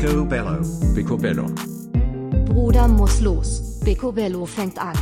[0.00, 0.62] Picobello.
[0.94, 1.46] Picobello.
[2.46, 3.78] Bruder muss los.
[3.84, 4.96] Picobello fängt an.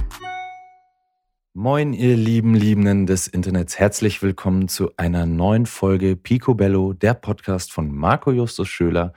[1.55, 3.79] Moin, ihr lieben Liebenden des Internets.
[3.79, 9.13] Herzlich willkommen zu einer neuen Folge Picobello, der Podcast von Marco Justus Schöler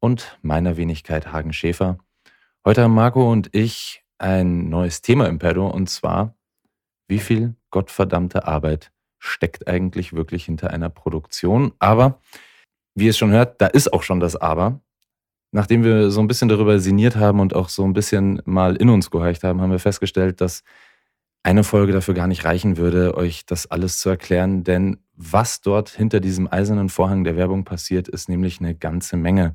[0.00, 1.98] und meiner Wenigkeit Hagen Schäfer.
[2.64, 6.34] Heute haben Marco und ich ein neues Thema im Pedo und zwar,
[7.06, 11.74] wie viel gottverdammte Arbeit steckt eigentlich wirklich hinter einer Produktion?
[11.78, 12.20] Aber,
[12.96, 14.80] wie ihr es schon hört, da ist auch schon das Aber.
[15.52, 18.88] Nachdem wir so ein bisschen darüber sinniert haben und auch so ein bisschen mal in
[18.88, 20.62] uns gehorcht haben, haben wir festgestellt, dass
[21.42, 25.90] eine Folge dafür gar nicht reichen würde, euch das alles zu erklären, denn was dort
[25.90, 29.54] hinter diesem eisernen Vorhang der Werbung passiert, ist nämlich eine ganze Menge.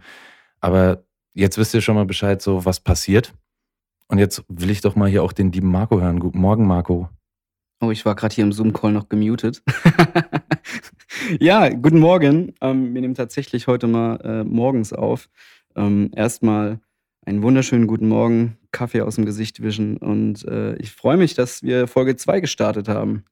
[0.59, 3.33] Aber jetzt wisst ihr schon mal Bescheid, so was passiert.
[4.07, 6.19] Und jetzt will ich doch mal hier auch den lieben Marco hören.
[6.19, 7.09] Guten Morgen, Marco.
[7.81, 9.61] Oh, ich war gerade hier im Zoom-Call noch gemutet.
[11.39, 12.53] ja, guten Morgen.
[12.61, 15.29] Ähm, wir nehmen tatsächlich heute mal äh, morgens auf.
[15.77, 16.79] Ähm, erstmal
[17.25, 21.61] einen wunderschönen guten Morgen, Kaffee aus dem Gesicht wischen und äh, ich freue mich, dass
[21.61, 23.23] wir Folge 2 gestartet haben.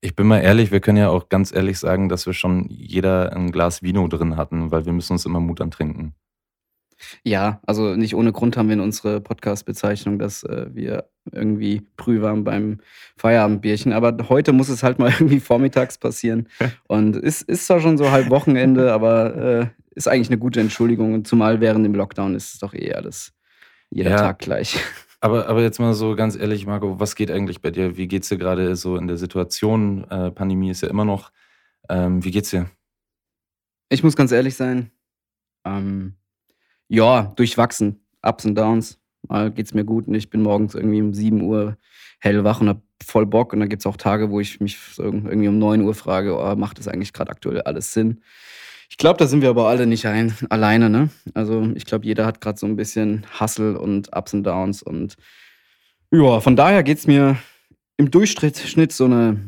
[0.00, 3.36] Ich bin mal ehrlich, wir können ja auch ganz ehrlich sagen, dass wir schon jeder
[3.36, 6.14] ein Glas Vino drin hatten, weil wir müssen uns immer Mut antrinken.
[7.22, 12.44] Ja, also nicht ohne Grund haben wir in unsere Podcast-Bezeichnung, dass äh, wir irgendwie prühwarm
[12.44, 12.78] beim
[13.16, 13.92] Feierabendbierchen.
[13.92, 16.48] Aber heute muss es halt mal irgendwie vormittags passieren.
[16.88, 19.66] Und es ist zwar schon so halb Wochenende, aber äh,
[20.00, 21.14] ist eigentlich eine gute Entschuldigung.
[21.14, 23.32] Und zumal während dem Lockdown ist es doch eh alles
[23.90, 24.16] jeder Ja.
[24.16, 24.78] Tag gleich.
[25.20, 27.96] Aber, aber jetzt mal so ganz ehrlich, Marco, was geht eigentlich bei dir?
[27.96, 30.04] Wie geht's dir gerade so in der Situation?
[30.10, 31.30] Äh, Pandemie ist ja immer noch.
[31.88, 32.70] Ähm, wie geht's dir?
[33.90, 34.90] Ich muss ganz ehrlich sein.
[35.64, 36.14] Ähm,
[36.88, 38.00] ja, durchwachsen.
[38.22, 38.98] Ups und Downs.
[39.28, 41.76] Mal geht's mir gut und ich bin morgens irgendwie um 7 Uhr
[42.20, 43.52] hellwach und hab voll Bock.
[43.52, 46.78] Und dann gibt's auch Tage, wo ich mich irgendwie um 9 Uhr frage, oh, macht
[46.78, 48.22] das eigentlich gerade aktuell alles Sinn?
[48.90, 51.08] Ich glaube, da sind wir aber alle nicht ein, alleine, ne?
[51.32, 54.82] Also ich glaube, jeder hat gerade so ein bisschen Hustle und Ups und Downs.
[54.82, 55.16] Und
[56.10, 57.36] ja, von daher geht's mir
[57.96, 59.38] im Durchschnitt Schnitt so eine,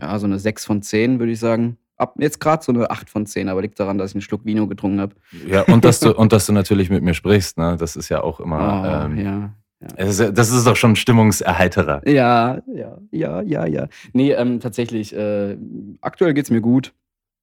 [0.00, 1.76] ja, so eine 6 von 10, würde ich sagen.
[1.98, 4.44] Ab jetzt gerade so eine 8 von 10, aber liegt daran, dass ich einen Schluck
[4.46, 5.14] Vino getrunken habe.
[5.46, 7.76] Ja, und dass du, und dass du natürlich mit mir sprichst, ne?
[7.78, 8.82] Das ist ja auch immer.
[8.82, 9.54] Oh, ähm, ja.
[9.96, 12.06] es ja- das ist doch schon Stimmungserheiterer.
[12.08, 13.88] Ja, ja, ja, ja, ja.
[14.14, 15.56] Nee, ähm, tatsächlich, äh,
[16.00, 16.92] aktuell geht's mir gut.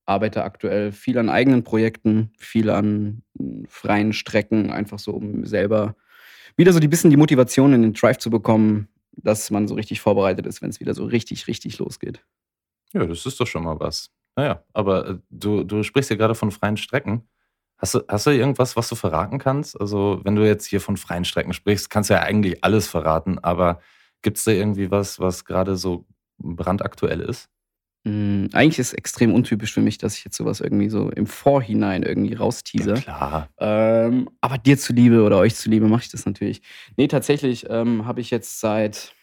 [0.06, 5.96] Arbeite aktuell viel an eigenen Projekten, viel an mh, freien Strecken, einfach so, um selber
[6.56, 10.02] wieder so die bisschen die Motivation in den Drive zu bekommen, dass man so richtig
[10.02, 12.24] vorbereitet ist, wenn es wieder so richtig, richtig losgeht.
[12.94, 14.12] Ja, das ist doch schon mal was.
[14.36, 17.28] Naja, aber äh, du, du sprichst ja gerade von freien Strecken.
[17.78, 19.80] Hast du, hast du irgendwas, was du verraten kannst?
[19.80, 23.40] Also, wenn du jetzt hier von freien Strecken sprichst, kannst du ja eigentlich alles verraten,
[23.40, 23.80] aber
[24.22, 26.06] gibt es da irgendwie was, was gerade so
[26.38, 27.50] brandaktuell ist?
[28.04, 31.26] Mm, eigentlich ist es extrem untypisch für mich, dass ich jetzt sowas irgendwie so im
[31.26, 32.96] Vorhinein irgendwie raustease.
[32.96, 33.50] klar.
[33.60, 36.62] Ähm, aber dir zuliebe oder euch zuliebe mache ich das natürlich.
[36.98, 39.14] Nee, tatsächlich ähm, habe ich jetzt seit,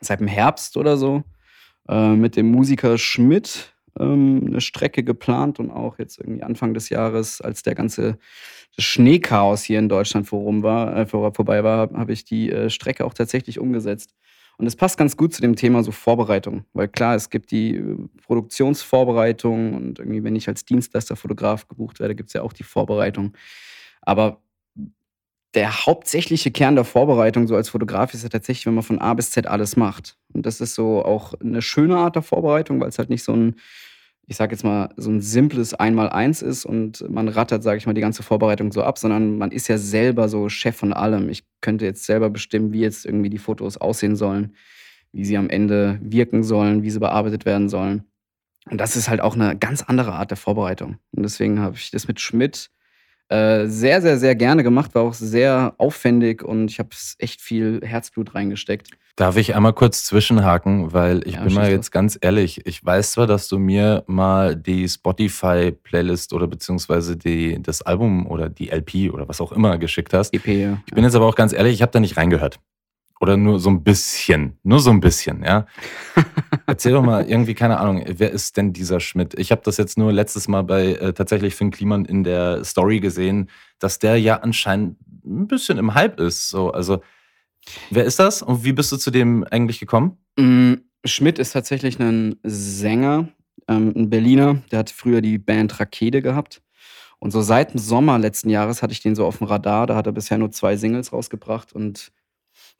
[0.00, 1.24] seit dem Herbst oder so
[1.88, 6.88] äh, mit dem Musiker Schmidt ähm, eine Strecke geplant und auch jetzt irgendwie Anfang des
[6.88, 8.18] Jahres, als der ganze
[8.78, 13.04] Schneechaos hier in Deutschland vorum war, äh, vor, vorbei war, habe ich die äh, Strecke
[13.04, 14.14] auch tatsächlich umgesetzt.
[14.60, 17.76] Und es passt ganz gut zu dem Thema so Vorbereitung, weil klar, es gibt die
[17.76, 22.62] äh, Produktionsvorbereitung und irgendwie, wenn ich als Dienstleisterfotograf gebucht werde, gibt es ja auch die
[22.62, 23.32] Vorbereitung.
[24.02, 24.42] Aber
[25.54, 29.14] der hauptsächliche Kern der Vorbereitung so als Fotograf ist ja tatsächlich, wenn man von A
[29.14, 30.18] bis Z alles macht.
[30.34, 33.32] Und das ist so auch eine schöne Art der Vorbereitung, weil es halt nicht so
[33.32, 33.56] ein,
[34.30, 37.94] ich sag jetzt mal, so ein simples Einmal-Eins ist und man rattert, sage ich mal,
[37.94, 41.28] die ganze Vorbereitung so ab, sondern man ist ja selber so Chef von allem.
[41.28, 44.54] Ich könnte jetzt selber bestimmen, wie jetzt irgendwie die Fotos aussehen sollen,
[45.10, 48.04] wie sie am Ende wirken sollen, wie sie bearbeitet werden sollen.
[48.70, 50.98] Und das ist halt auch eine ganz andere Art der Vorbereitung.
[51.10, 52.70] Und deswegen habe ich das mit Schmidt
[53.30, 57.80] äh, sehr, sehr, sehr gerne gemacht, war auch sehr aufwendig und ich habe echt viel
[57.84, 58.88] Herzblut reingesteckt.
[59.16, 61.90] Darf ich einmal kurz zwischenhaken, weil ich Ja, bin mal jetzt los.
[61.90, 67.82] ganz ehrlich, ich weiß zwar, dass du mir mal die Spotify-Playlist oder beziehungsweise die, das
[67.82, 70.32] Album oder die LP oder was auch immer geschickt hast.
[70.34, 70.78] EP, ja.
[70.86, 72.58] Ich bin jetzt aber auch ganz ehrlich, ich habe da nicht reingehört.
[73.20, 74.58] Oder nur so ein bisschen.
[74.62, 75.66] Nur so ein bisschen, ja.
[76.66, 79.34] Erzähl doch mal irgendwie, keine Ahnung, wer ist denn dieser Schmidt?
[79.38, 82.98] Ich habe das jetzt nur letztes Mal bei äh, tatsächlich Finn Kliman in der Story
[82.98, 84.96] gesehen, dass der ja anscheinend
[85.26, 86.48] ein bisschen im Hype ist.
[86.48, 87.02] So, also,
[87.90, 90.16] wer ist das und wie bist du zu dem eigentlich gekommen?
[90.38, 90.74] Mm,
[91.04, 93.28] Schmidt ist tatsächlich ein Sänger,
[93.68, 96.62] ähm, ein Berliner, der hat früher die Band Rakete gehabt.
[97.18, 99.86] Und so seit dem Sommer letzten Jahres hatte ich den so auf dem Radar.
[99.86, 101.74] Da hat er bisher nur zwei Singles rausgebracht.
[101.74, 102.12] Und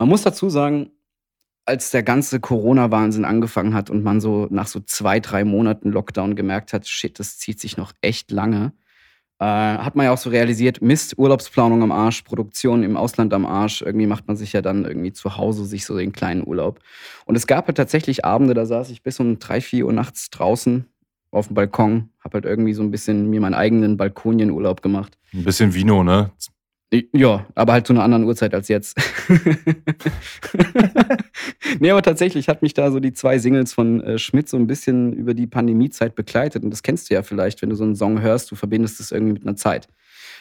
[0.00, 0.91] man muss dazu sagen,
[1.67, 6.35] als der ganze Corona-Wahnsinn angefangen hat und man so nach so zwei, drei Monaten Lockdown
[6.35, 8.73] gemerkt hat, shit, das zieht sich noch echt lange,
[9.41, 13.44] äh, hat man ja auch so realisiert, Mist, Urlaubsplanung am Arsch, Produktion im Ausland am
[13.44, 13.82] Arsch.
[13.82, 16.81] Irgendwie macht man sich ja dann irgendwie zu Hause sich so den kleinen Urlaub.
[17.26, 20.31] Und es gab halt tatsächlich Abende, da saß ich bis um drei, vier Uhr nachts
[20.31, 20.87] draußen
[21.31, 25.19] auf dem Balkon, habe halt irgendwie so ein bisschen mir meinen eigenen Balkonienurlaub gemacht.
[25.35, 26.32] Ein bisschen Vino, ne?
[27.12, 28.98] Ja, aber halt zu einer anderen Uhrzeit als jetzt.
[31.78, 34.66] nee, aber tatsächlich hat mich da so die zwei Singles von äh, Schmidt so ein
[34.66, 36.64] bisschen über die Pandemiezeit begleitet.
[36.64, 39.12] Und das kennst du ja vielleicht, wenn du so einen Song hörst, du verbindest es
[39.12, 39.88] irgendwie mit einer Zeit.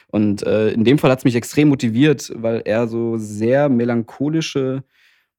[0.07, 4.83] Und äh, in dem Fall hat es mich extrem motiviert, weil er so sehr melancholische,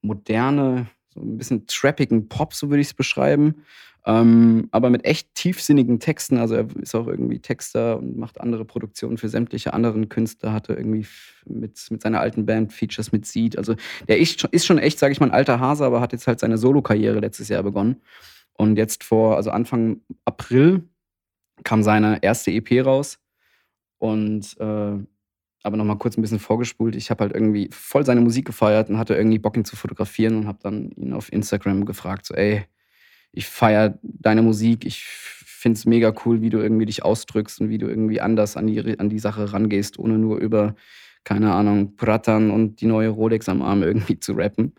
[0.02, 3.64] moderne, so ein bisschen trappigen Pop, so würde ich es beschreiben,
[4.06, 6.38] ähm, aber mit echt tiefsinnigen Texten.
[6.38, 10.52] Also er ist auch irgendwie Texter und macht andere Produktionen für sämtliche anderen Künstler.
[10.52, 11.06] Hatte irgendwie
[11.44, 13.58] mit, mit seiner alten Band Features mit Seed.
[13.58, 13.74] Also
[14.08, 16.40] der ist, ist schon echt, sage ich mal, ein alter Hase, aber hat jetzt halt
[16.40, 17.96] seine Solo-Karriere letztes Jahr begonnen.
[18.54, 20.88] Und jetzt vor, also Anfang April
[21.62, 23.18] kam seine erste EP raus.
[23.98, 24.98] Und äh,
[25.62, 26.96] aber nochmal kurz ein bisschen vorgespult.
[26.96, 30.36] Ich habe halt irgendwie voll seine Musik gefeiert und hatte irgendwie Bock, ihn zu fotografieren
[30.36, 32.64] und habe dann ihn auf Instagram gefragt, so, ey,
[33.32, 37.68] ich feiere deine Musik, ich finde es mega cool, wie du irgendwie dich ausdrückst und
[37.68, 40.74] wie du irgendwie anders an die, an die Sache rangehst, ohne nur über,
[41.24, 44.72] keine Ahnung, Prattern und die neue Rolex am Arm irgendwie zu rappen.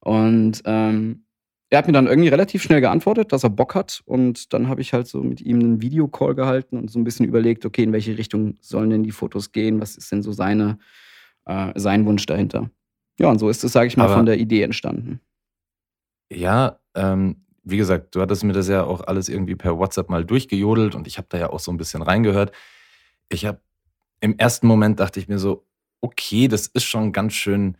[0.00, 1.24] Und ähm,
[1.70, 4.00] er hat mir dann irgendwie relativ schnell geantwortet, dass er Bock hat.
[4.06, 7.26] Und dann habe ich halt so mit ihm einen Videocall gehalten und so ein bisschen
[7.26, 9.80] überlegt, okay, in welche Richtung sollen denn die Fotos gehen?
[9.80, 10.78] Was ist denn so seine,
[11.44, 12.70] äh, sein Wunsch dahinter?
[13.18, 15.20] Ja, und so ist es, sage ich mal, Aber von der Idee entstanden.
[16.32, 20.24] Ja, ähm, wie gesagt, du hattest mir das ja auch alles irgendwie per WhatsApp mal
[20.24, 22.52] durchgejodelt und ich habe da ja auch so ein bisschen reingehört.
[23.28, 23.60] Ich habe
[24.20, 25.66] im ersten Moment dachte ich mir so,
[26.00, 27.76] okay, das ist schon ganz schön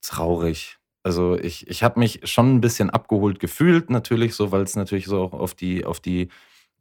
[0.00, 0.78] traurig.
[1.02, 5.06] Also ich, ich habe mich schon ein bisschen abgeholt gefühlt, natürlich so, weil es natürlich
[5.06, 6.28] so auch auf die, auf die,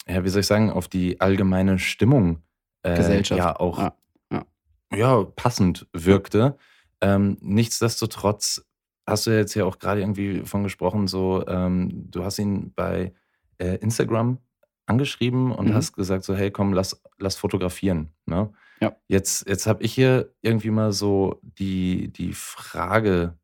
[0.07, 2.41] ja, wie soll ich sagen, auf die allgemeine Stimmung
[2.83, 3.39] äh, Gesellschaft.
[3.39, 3.95] ja auch ja,
[4.31, 4.45] ja.
[4.93, 6.57] ja passend wirkte.
[7.01, 8.63] Ähm, nichtsdestotrotz
[9.05, 13.13] hast du jetzt ja auch gerade irgendwie von gesprochen, so, ähm, du hast ihn bei
[13.57, 14.37] äh, Instagram
[14.85, 15.73] angeschrieben und mhm.
[15.73, 18.13] hast gesagt, so, hey, komm, lass, lass fotografieren.
[18.25, 18.51] Ne?
[18.81, 18.95] Ja.
[19.07, 23.37] Jetzt, jetzt habe ich hier irgendwie mal so die, die Frage,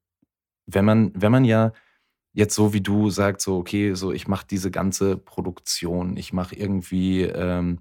[0.65, 1.71] wenn man, wenn man ja
[2.33, 6.55] jetzt so wie du sagst, so, okay, so ich mache diese ganze Produktion, ich mache
[6.55, 7.79] irgendwie, ähm,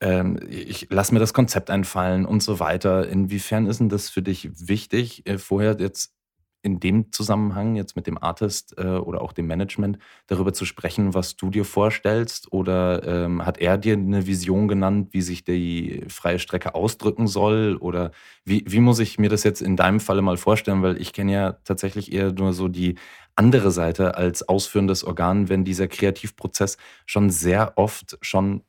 [0.00, 3.08] ähm, ich lasse mir das Konzept einfallen und so weiter.
[3.08, 6.17] Inwiefern ist denn das für dich wichtig, äh, vorher jetzt
[6.62, 11.14] in dem Zusammenhang jetzt mit dem Artist äh, oder auch dem Management darüber zu sprechen,
[11.14, 12.52] was du dir vorstellst?
[12.52, 17.76] Oder ähm, hat er dir eine Vision genannt, wie sich die freie Strecke ausdrücken soll?
[17.80, 18.10] Oder
[18.44, 20.82] wie, wie muss ich mir das jetzt in deinem Falle mal vorstellen?
[20.82, 22.96] Weil ich kenne ja tatsächlich eher nur so die
[23.36, 26.76] andere Seite als ausführendes Organ, wenn dieser Kreativprozess
[27.06, 28.64] schon sehr oft schon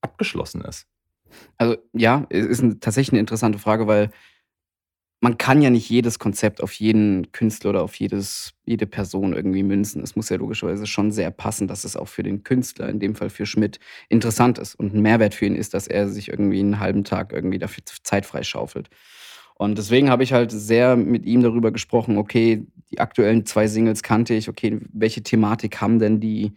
[0.00, 0.86] abgeschlossen ist.
[1.58, 4.10] Also ja, ist tatsächlich eine interessante Frage, weil
[5.24, 9.62] man kann ja nicht jedes Konzept auf jeden Künstler oder auf jedes, jede Person irgendwie
[9.62, 10.02] münzen.
[10.02, 13.14] Es muss ja logischerweise schon sehr passen, dass es auch für den Künstler, in dem
[13.14, 13.80] Fall für Schmidt,
[14.10, 17.32] interessant ist und ein Mehrwert für ihn ist, dass er sich irgendwie einen halben Tag
[17.32, 18.90] irgendwie dafür Zeit freischaufelt.
[19.54, 24.02] Und deswegen habe ich halt sehr mit ihm darüber gesprochen, okay, die aktuellen zwei Singles
[24.02, 26.52] kannte ich, okay, welche Thematik haben denn die,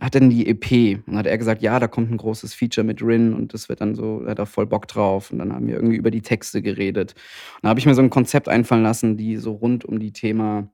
[0.00, 1.06] hat denn die EP?
[1.06, 3.80] Und hat er gesagt, ja, da kommt ein großes Feature mit Rin und das wird
[3.80, 5.30] dann so, er hat da voll Bock drauf.
[5.30, 7.14] Und dann haben wir irgendwie über die Texte geredet.
[7.56, 10.12] Und da habe ich mir so ein Konzept einfallen lassen, die so rund um die
[10.12, 10.68] Thema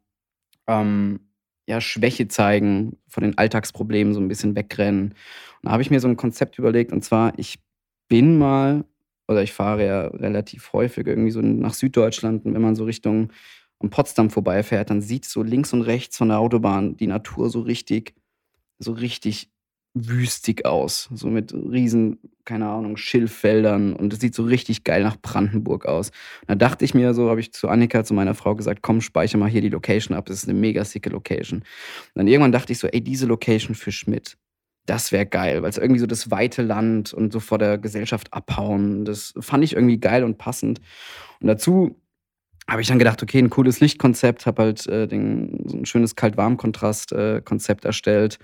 [0.67, 1.21] ähm,
[1.67, 5.09] ja, Schwäche zeigen, von den Alltagsproblemen so ein bisschen wegrennen.
[5.11, 5.15] Und
[5.63, 7.59] da habe ich mir so ein Konzept überlegt und zwar, ich
[8.09, 8.85] bin mal,
[9.29, 13.33] oder ich fahre ja relativ häufig irgendwie so nach Süddeutschland und wenn man so Richtung
[13.81, 17.61] am Potsdam vorbeifährt, dann sieht so links und rechts von der Autobahn die Natur so
[17.61, 18.15] richtig
[18.79, 19.51] so richtig
[19.97, 21.09] wüstig aus.
[21.15, 26.11] So mit riesen, keine Ahnung, Schilffeldern und es sieht so richtig geil nach Brandenburg aus.
[26.43, 29.01] Und da dachte ich mir so, habe ich zu Annika, zu meiner Frau gesagt, komm,
[29.01, 31.61] speichere mal hier die Location ab, das ist eine mega sicke Location.
[31.61, 31.67] Und
[32.15, 34.37] dann irgendwann dachte ich so, ey, diese Location für Schmidt,
[34.85, 38.33] das wäre geil, weil es irgendwie so das weite Land und so vor der Gesellschaft
[38.33, 40.81] abhauen, das fand ich irgendwie geil und passend.
[41.41, 41.97] Und dazu
[42.69, 46.17] habe ich dann gedacht, okay, ein cooles Lichtkonzept, habe halt äh, den, so ein schönes
[46.17, 48.39] Kalt-Warm-Kontrast-Konzept äh, erstellt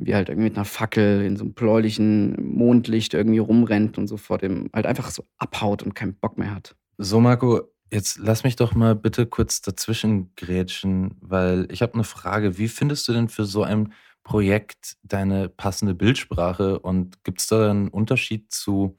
[0.00, 4.16] wie halt irgendwie mit einer Fackel in so einem bläulichen Mondlicht irgendwie rumrennt und so
[4.16, 6.76] vor dem halt einfach so abhaut und keinen Bock mehr hat.
[6.98, 12.04] So, Marco, jetzt lass mich doch mal bitte kurz dazwischen grätschen, weil ich habe eine
[12.04, 12.58] Frage.
[12.58, 17.70] Wie findest du denn für so ein Projekt deine passende Bildsprache und gibt es da
[17.70, 18.98] einen Unterschied zu,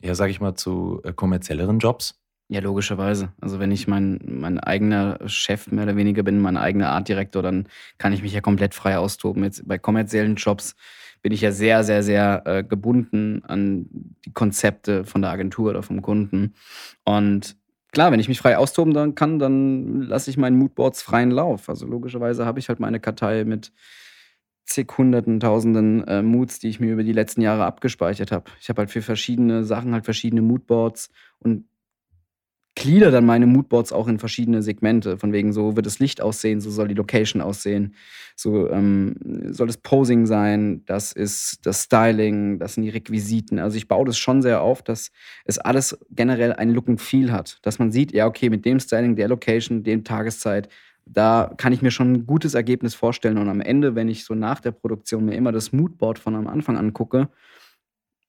[0.00, 2.20] ja, sag ich mal, zu äh, kommerzielleren Jobs?
[2.48, 3.32] Ja, logischerweise.
[3.40, 7.66] Also wenn ich mein, mein eigener Chef mehr oder weniger bin, mein eigener Artdirektor, dann
[7.98, 9.42] kann ich mich ja komplett frei austoben.
[9.42, 10.76] Jetzt bei kommerziellen Jobs
[11.22, 13.86] bin ich ja sehr, sehr, sehr äh, gebunden an
[14.24, 16.54] die Konzepte von der Agentur oder vom Kunden.
[17.04, 17.56] Und
[17.90, 21.68] klar, wenn ich mich frei austoben kann, dann lasse ich meinen Moodboards freien Lauf.
[21.68, 23.72] Also logischerweise habe ich halt meine Kartei mit
[24.66, 28.50] zig Hunderten, Tausenden äh, Moods, die ich mir über die letzten Jahre abgespeichert habe.
[28.60, 31.10] Ich habe halt für verschiedene Sachen halt verschiedene Moodboards
[31.40, 31.64] und
[32.76, 35.18] glieder dann meine Moodboards auch in verschiedene Segmente.
[35.18, 37.94] Von wegen, so wird das Licht aussehen, so soll die Location aussehen,
[38.36, 39.16] so ähm,
[39.50, 43.58] soll das Posing sein, das ist das Styling, das sind die Requisiten.
[43.58, 45.10] Also ich baue das schon sehr auf, dass
[45.46, 47.58] es alles generell ein Look and Feel hat.
[47.62, 50.68] Dass man sieht, ja, okay, mit dem Styling, der Location, dem Tageszeit,
[51.06, 53.38] da kann ich mir schon ein gutes Ergebnis vorstellen.
[53.38, 56.46] Und am Ende, wenn ich so nach der Produktion mir immer das Moodboard von am
[56.46, 57.28] Anfang angucke,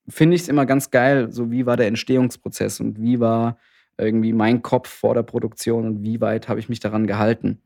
[0.07, 3.57] finde ich es immer ganz geil, so wie war der Entstehungsprozess und wie war
[3.97, 7.61] irgendwie mein Kopf vor der Produktion und wie weit habe ich mich daran gehalten.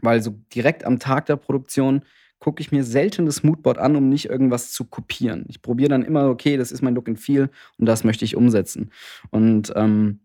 [0.00, 2.04] Weil so direkt am Tag der Produktion
[2.38, 5.46] gucke ich mir selten das Moodboard an, um nicht irgendwas zu kopieren.
[5.48, 8.36] Ich probiere dann immer, okay, das ist mein Look and Feel und das möchte ich
[8.36, 8.90] umsetzen.
[9.30, 10.20] Und ähm,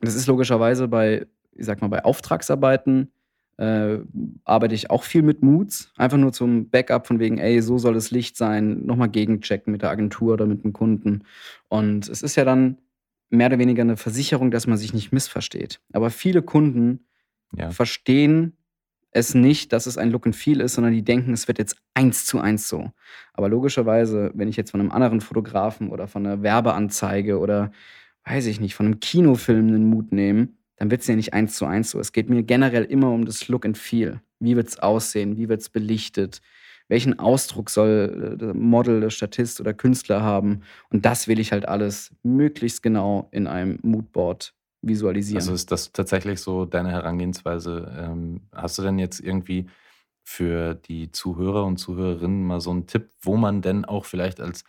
[0.00, 3.10] das ist logischerweise bei, ich sag mal, bei Auftragsarbeiten
[3.56, 3.98] äh,
[4.44, 7.94] arbeite ich auch viel mit Moods, einfach nur zum Backup von wegen, ey, so soll
[7.94, 11.24] das Licht sein, nochmal gegenchecken mit der Agentur oder mit dem Kunden.
[11.68, 12.78] Und es ist ja dann
[13.30, 15.80] mehr oder weniger eine Versicherung, dass man sich nicht missversteht.
[15.92, 17.06] Aber viele Kunden
[17.56, 17.70] ja.
[17.70, 18.56] verstehen
[19.10, 21.76] es nicht, dass es ein Look and Feel ist, sondern die denken, es wird jetzt
[21.94, 22.90] eins zu eins so.
[23.32, 27.72] Aber logischerweise, wenn ich jetzt von einem anderen Fotografen oder von einer Werbeanzeige oder
[28.24, 31.56] weiß ich nicht, von einem Kinofilm einen Mut nehme, dann wird es ja nicht eins
[31.56, 31.98] zu eins so.
[31.98, 34.20] Es geht mir generell immer um das Look and Feel.
[34.38, 35.38] Wie wird es aussehen?
[35.38, 36.42] Wie wird es belichtet?
[36.88, 40.62] Welchen Ausdruck soll äh, der Model, der Statist oder Künstler haben.
[40.90, 45.38] Und das will ich halt alles möglichst genau in einem Moodboard visualisieren.
[45.38, 47.92] Also ist das tatsächlich so deine Herangehensweise?
[47.98, 49.66] Ähm, hast du denn jetzt irgendwie
[50.22, 54.64] für die Zuhörer und Zuhörerinnen mal so einen Tipp, wo man denn auch vielleicht als,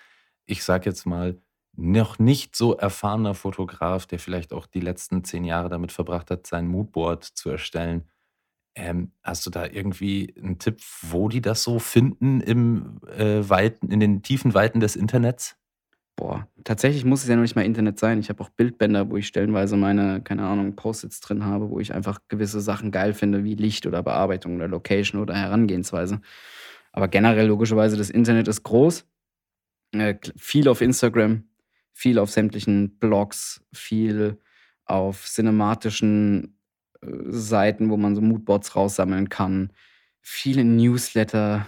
[0.46, 1.38] ich sag jetzt mal,
[1.76, 6.48] noch nicht so erfahrener Fotograf, der vielleicht auch die letzten zehn Jahre damit verbracht hat,
[6.48, 8.08] sein Moodboard zu erstellen,
[8.78, 13.92] ähm, hast du da irgendwie einen Tipp, wo die das so finden im äh, Weiten,
[13.92, 15.58] in den tiefen Weiten des Internets?
[16.16, 18.20] Boah, tatsächlich muss es ja noch nicht mal Internet sein.
[18.20, 21.94] Ich habe auch Bildbänder, wo ich stellenweise meine, keine Ahnung, Post-its drin habe, wo ich
[21.94, 26.22] einfach gewisse Sachen geil finde, wie Licht oder Bearbeitung oder Location oder Herangehensweise.
[26.92, 29.06] Aber generell, logischerweise, das Internet ist groß.
[29.94, 31.44] Äh, viel auf Instagram,
[31.94, 34.40] viel auf sämtlichen Blogs, viel
[34.86, 36.57] auf cinematischen
[37.01, 39.72] Seiten, wo man so Moodboards raussammeln kann,
[40.22, 41.68] viele Newsletter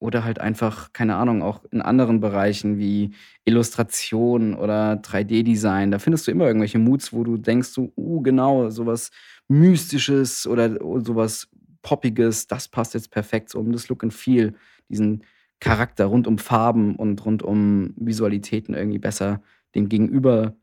[0.00, 3.14] oder halt einfach, keine Ahnung, auch in anderen Bereichen wie
[3.44, 5.90] Illustration oder 3D-Design.
[5.90, 9.10] Da findest du immer irgendwelche Moods, wo du denkst, so, uh, genau, sowas
[9.48, 11.48] Mystisches oder sowas
[11.82, 14.54] Poppiges, das passt jetzt perfekt so um das Look and Feel,
[14.88, 15.24] diesen
[15.60, 19.42] Charakter rund um Farben und rund um Visualitäten irgendwie besser
[19.74, 20.54] dem Gegenüber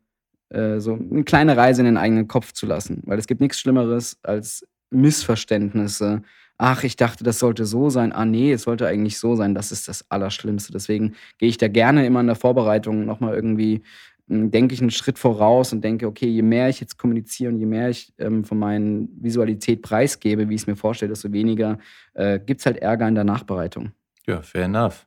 [0.50, 3.02] äh, so eine kleine Reise in den eigenen Kopf zu lassen.
[3.06, 6.22] Weil es gibt nichts Schlimmeres als Missverständnisse.
[6.58, 8.12] Ach, ich dachte, das sollte so sein.
[8.12, 9.54] Ah, nee, es sollte eigentlich so sein.
[9.54, 10.72] Das ist das Allerschlimmste.
[10.72, 13.82] Deswegen gehe ich da gerne immer in der Vorbereitung nochmal irgendwie,
[14.28, 17.58] hm, denke ich einen Schritt voraus und denke, okay, je mehr ich jetzt kommuniziere und
[17.58, 21.78] je mehr ich ähm, von meinen Visualität preisgebe, wie ich es mir vorstelle, desto weniger
[22.14, 23.90] äh, gibt es halt Ärger in der Nachbereitung.
[24.26, 25.06] Ja, fair enough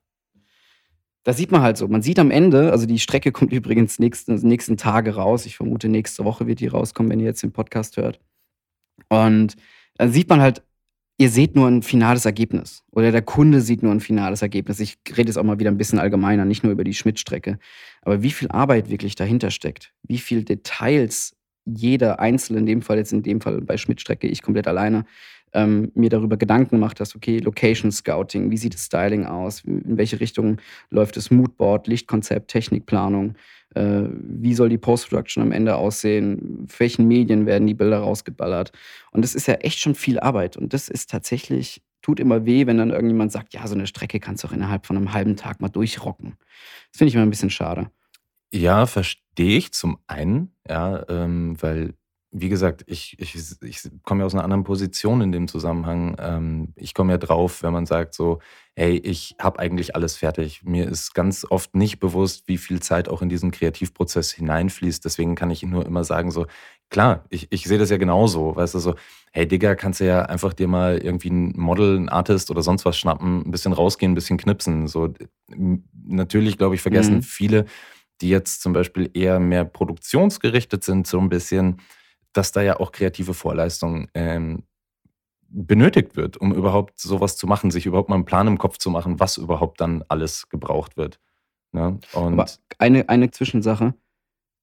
[1.30, 1.88] da sieht man halt so.
[1.88, 5.46] Man sieht am Ende, also die Strecke kommt übrigens nächsten, nächsten Tage raus.
[5.46, 8.20] Ich vermute, nächste Woche wird die rauskommen, wenn ihr jetzt den Podcast hört.
[9.10, 9.56] Und
[9.94, 10.64] dann sieht man halt,
[11.20, 12.82] ihr seht nur ein finales Ergebnis.
[12.90, 14.80] Oder der Kunde sieht nur ein finales Ergebnis.
[14.80, 17.60] Ich rede jetzt auch mal wieder ein bisschen allgemeiner, nicht nur über die Schmidt-Strecke.
[18.02, 22.98] Aber wie viel Arbeit wirklich dahinter steckt, wie viel Details jeder Einzelne, in dem Fall
[22.98, 25.06] jetzt in dem Fall bei Schmidt-Strecke, ich komplett alleine,
[25.54, 29.98] ähm, mir darüber Gedanken gemacht hast, okay, Location Scouting, wie sieht das Styling aus, in
[29.98, 30.58] welche Richtung
[30.90, 33.36] läuft das Moodboard, Lichtkonzept, Technikplanung,
[33.76, 38.72] äh, wie soll die Post-Production am Ende aussehen, für welchen Medien werden die Bilder rausgeballert.
[39.12, 42.66] Und das ist ja echt schon viel Arbeit und das ist tatsächlich, tut immer weh,
[42.66, 45.36] wenn dann irgendjemand sagt, ja, so eine Strecke kannst du auch innerhalb von einem halben
[45.36, 46.36] Tag mal durchrocken.
[46.92, 47.92] Das finde ich immer ein bisschen schade.
[48.52, 51.94] Ja, verstehe ich zum einen, ja, ähm, weil
[52.32, 56.16] wie gesagt, ich, ich, ich komme ja aus einer anderen Position in dem Zusammenhang.
[56.20, 58.40] Ähm, ich komme ja drauf, wenn man sagt so,
[58.76, 60.62] hey, ich habe eigentlich alles fertig.
[60.64, 65.04] Mir ist ganz oft nicht bewusst, wie viel Zeit auch in diesen Kreativprozess hineinfließt.
[65.04, 66.46] Deswegen kann ich nur immer sagen so,
[66.90, 68.56] klar, ich, ich sehe das ja genauso.
[68.56, 68.96] Weißt du so,
[69.32, 72.86] hey Digga, kannst du ja einfach dir mal irgendwie ein Model, ein Artist oder sonst
[72.86, 74.88] was schnappen, ein bisschen rausgehen, ein bisschen knipsen.
[74.88, 75.14] So,
[76.06, 77.24] natürlich, glaube ich, vergessen mhm.
[77.24, 77.66] viele,
[78.22, 81.82] die jetzt zum Beispiel eher mehr produktionsgerichtet sind, so ein bisschen
[82.34, 84.64] dass da ja auch kreative Vorleistung ähm,
[85.50, 88.90] benötigt wird, um überhaupt sowas zu machen, sich überhaupt mal einen Plan im Kopf zu
[88.90, 91.20] machen, was überhaupt dann alles gebraucht wird.
[91.72, 92.00] Ne?
[92.14, 92.46] Und Aber
[92.78, 93.94] eine, eine Zwischensache.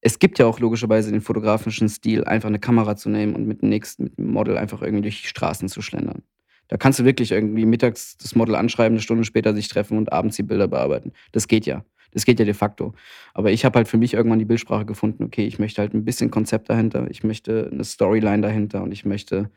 [0.00, 3.62] Es gibt ja auch logischerweise den fotografischen Stil, einfach eine Kamera zu nehmen und mit
[3.62, 6.22] dem nächsten mit dem Model einfach irgendwie durch die Straßen zu schlendern.
[6.68, 10.12] Da kannst du wirklich irgendwie mittags das Model anschreiben, eine Stunde später sich treffen und
[10.12, 11.12] abends die Bilder bearbeiten.
[11.32, 11.84] Das geht ja.
[12.16, 12.94] Das geht ja de facto.
[13.34, 16.02] Aber ich habe halt für mich irgendwann die Bildsprache gefunden, okay, ich möchte halt ein
[16.06, 19.50] bisschen Konzept dahinter, ich möchte eine Storyline dahinter und ich möchte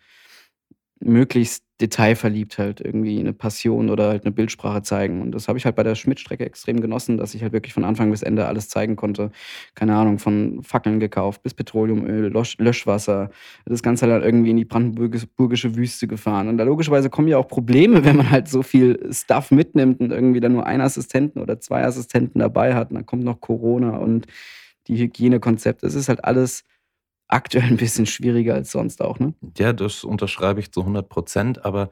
[1.00, 5.22] möglichst detailverliebt halt irgendwie eine Passion oder halt eine Bildsprache zeigen.
[5.22, 7.86] Und das habe ich halt bei der Schmidt-Strecke extrem genossen, dass ich halt wirklich von
[7.86, 9.32] Anfang bis Ende alles zeigen konnte.
[9.76, 13.30] Keine Ahnung, von Fackeln gekauft bis Petroleumöl, Lösch Löschwasser.
[13.66, 16.50] Das Ganze halt irgendwie in die brandenburgische Wüste gefahren.
[16.50, 20.12] Und da logischerweise kommen ja auch Probleme, wenn man halt so viel Stuff mitnimmt und
[20.12, 22.90] irgendwie dann nur einen Assistenten oder zwei Assistenten dabei hat.
[22.90, 24.28] Und dann kommt noch Corona und
[24.88, 25.86] die Hygienekonzepte.
[25.88, 26.66] Es ist halt alles
[27.30, 29.34] aktuell ein bisschen schwieriger als sonst auch, ne?
[29.58, 31.92] Ja, das unterschreibe ich zu 100 Prozent, aber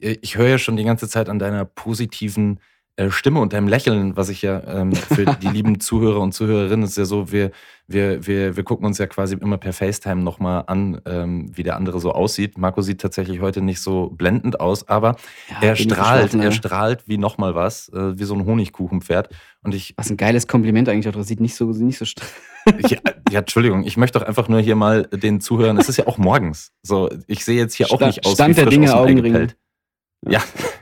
[0.00, 2.60] äh, ich höre ja schon die ganze Zeit an deiner positiven
[3.08, 6.98] Stimme und deinem Lächeln, was ich ja ähm, für die lieben Zuhörer und Zuhörerinnen ist
[6.98, 7.50] ja so, wir,
[7.86, 11.76] wir, wir, wir gucken uns ja quasi immer per FaceTime nochmal an, ähm, wie der
[11.76, 12.58] andere so aussieht.
[12.58, 15.16] Marco sieht tatsächlich heute nicht so blendend aus, aber
[15.48, 19.30] ja, er strahlt, er strahlt wie nochmal was, äh, wie so ein Honigkuchenpferd.
[19.62, 21.22] Und ich, was ein geiles Kompliment eigentlich, auch.
[21.22, 22.04] sieht nicht so, nicht so
[22.88, 22.98] ja,
[23.30, 26.18] ja, Entschuldigung, ich möchte doch einfach nur hier mal den Zuhörern, es ist ja auch
[26.18, 26.72] morgens.
[26.82, 29.34] So, ich sehe jetzt hier Stand, auch nicht aus Stand wie frisch der Dinge Augenring.
[30.26, 30.32] Ja.
[30.32, 30.42] ja.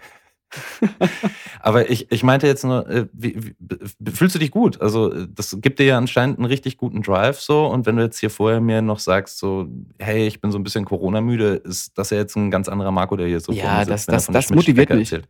[1.60, 4.80] Aber ich, ich meinte jetzt nur, äh, wie, wie, fühlst du dich gut?
[4.80, 7.66] Also, das gibt dir ja anscheinend einen richtig guten Drive so.
[7.66, 10.64] Und wenn du jetzt hier vorher mir noch sagst, so, hey, ich bin so ein
[10.64, 14.06] bisschen Corona-müde, ist das ja jetzt ein ganz anderer Marco, der hier so Ja, das,
[14.06, 15.12] das, das motiviert mich.
[15.12, 15.28] Erzählt.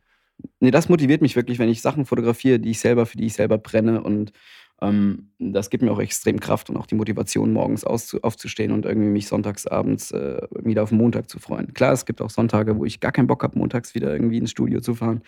[0.60, 3.34] Nee, das motiviert mich wirklich, wenn ich Sachen fotografiere, die ich selber, für die ich
[3.34, 4.32] selber brenne und
[4.80, 9.08] ähm, das gibt mir auch extrem Kraft und auch die Motivation, morgens aufzustehen und irgendwie
[9.08, 11.74] mich sonntagsabends äh, wieder auf Montag zu freuen.
[11.74, 14.50] Klar, es gibt auch Sonntage, wo ich gar keinen Bock habe, montags wieder irgendwie ins
[14.50, 15.22] Studio zu fahren.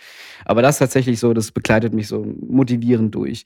[0.44, 3.44] Aber das tatsächlich so, das begleitet mich so motivierend durch.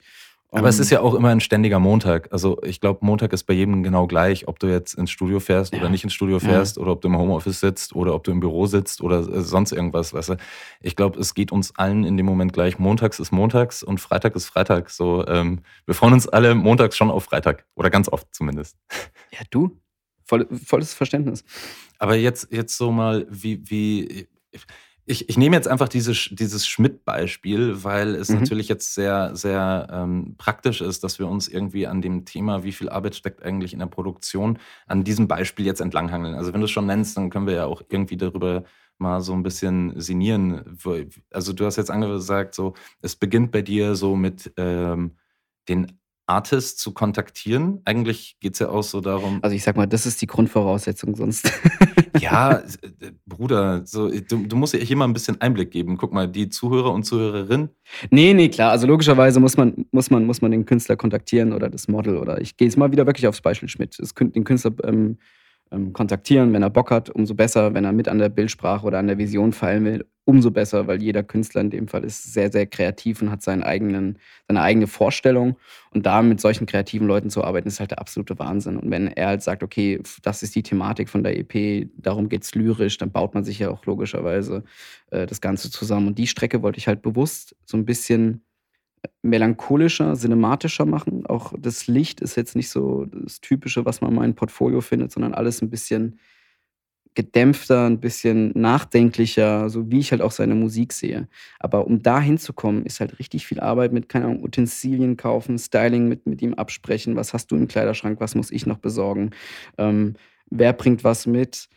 [0.51, 2.31] Aber es ist ja auch immer ein ständiger Montag.
[2.31, 5.73] Also ich glaube, Montag ist bei jedem genau gleich, ob du jetzt ins Studio fährst
[5.73, 5.79] ja.
[5.79, 6.81] oder nicht ins Studio fährst ja.
[6.81, 9.73] oder ob du im Homeoffice sitzt oder ob du im Büro sitzt oder äh, sonst
[9.73, 10.13] irgendwas.
[10.13, 10.37] Weißt du?
[10.81, 12.79] Ich glaube, es geht uns allen in dem Moment gleich.
[12.79, 14.89] Montags ist Montags und Freitag ist Freitag.
[14.89, 18.77] So, ähm, wir freuen uns alle montags schon auf Freitag oder ganz oft zumindest.
[19.31, 19.77] Ja, du,
[20.25, 21.43] Voll, volles Verständnis.
[21.99, 24.27] Aber jetzt, jetzt so mal, wie, wie
[25.07, 28.39] ich, ich nehme jetzt einfach dieses, dieses Schmidt-Beispiel, weil es mhm.
[28.39, 32.71] natürlich jetzt sehr, sehr ähm, praktisch ist, dass wir uns irgendwie an dem Thema, wie
[32.71, 36.33] viel Arbeit steckt eigentlich in der Produktion, an diesem Beispiel jetzt entlanghangeln.
[36.33, 38.63] Also wenn du es schon nennst, dann können wir ja auch irgendwie darüber
[38.97, 40.77] mal so ein bisschen sinnieren.
[41.29, 45.17] Also du hast jetzt angesagt, so es beginnt bei dir so mit ähm,
[45.69, 47.81] den Artists zu kontaktieren.
[47.85, 49.39] Eigentlich geht es ja auch so darum.
[49.41, 51.51] Also ich sag mal, das ist die Grundvoraussetzung sonst.
[52.19, 52.57] ja,
[53.01, 55.97] äh, Bruder, so, du, du musst ja hier mal ein bisschen Einblick geben.
[55.97, 57.69] Guck mal, die Zuhörer und Zuhörerinnen.
[58.09, 58.71] Nee, nee, klar.
[58.71, 62.41] Also logischerweise muss man, muss man, muss man den Künstler kontaktieren oder das Model oder
[62.41, 63.97] ich gehe jetzt mal wieder wirklich aufs Beispiel Schmidt.
[63.99, 65.17] Das, den Künstler ähm,
[65.71, 66.53] ähm, kontaktieren.
[66.53, 67.73] Wenn er Bock hat, umso besser.
[67.73, 71.01] Wenn er mit an der Bildsprache oder an der Vision feilen will, umso besser, weil
[71.01, 74.87] jeder Künstler in dem Fall ist sehr, sehr kreativ und hat seinen eigenen, seine eigene
[74.87, 75.55] Vorstellung.
[75.91, 78.77] Und da mit solchen kreativen Leuten zu arbeiten, ist halt der absolute Wahnsinn.
[78.77, 82.43] Und wenn er halt sagt, okay, das ist die Thematik von der EP, darum geht
[82.43, 84.63] es lyrisch, dann baut man sich ja auch logischerweise
[85.11, 86.07] äh, das Ganze zusammen.
[86.07, 88.41] Und die Strecke wollte ich halt bewusst so ein bisschen
[89.21, 91.25] melancholischer, cinematischer machen.
[91.25, 95.11] Auch das Licht ist jetzt nicht so das Typische, was man in meinem Portfolio findet,
[95.11, 96.19] sondern alles ein bisschen
[97.15, 101.27] gedämpfter, ein bisschen nachdenklicher, so wie ich halt auch seine Musik sehe.
[101.59, 106.09] Aber um da hinzukommen, ist halt richtig viel Arbeit mit, keine Ahnung, Utensilien kaufen, Styling
[106.09, 107.15] mit, mit ihm absprechen.
[107.15, 108.19] Was hast du im Kleiderschrank?
[108.19, 109.31] Was muss ich noch besorgen?
[109.77, 110.15] Ähm,
[110.49, 111.69] wer bringt was mit?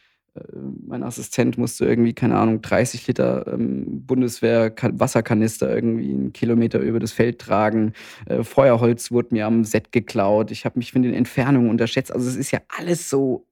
[0.86, 7.12] Mein Assistent musste irgendwie, keine Ahnung, 30 Liter ähm, Bundeswehr-Wasserkanister irgendwie einen Kilometer über das
[7.12, 7.92] Feld tragen.
[8.26, 10.50] Äh, Feuerholz wurde mir am Set geklaut.
[10.50, 12.12] Ich habe mich von den Entfernungen unterschätzt.
[12.12, 13.46] Also es ist ja alles so,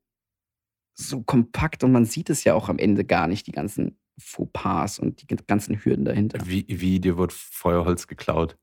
[0.94, 4.98] so kompakt und man sieht es ja auch am Ende gar nicht, die ganzen Fauxpas
[4.98, 6.38] und die ganzen Hürden dahinter.
[6.44, 8.56] Wie, wie dir wird Feuerholz geklaut?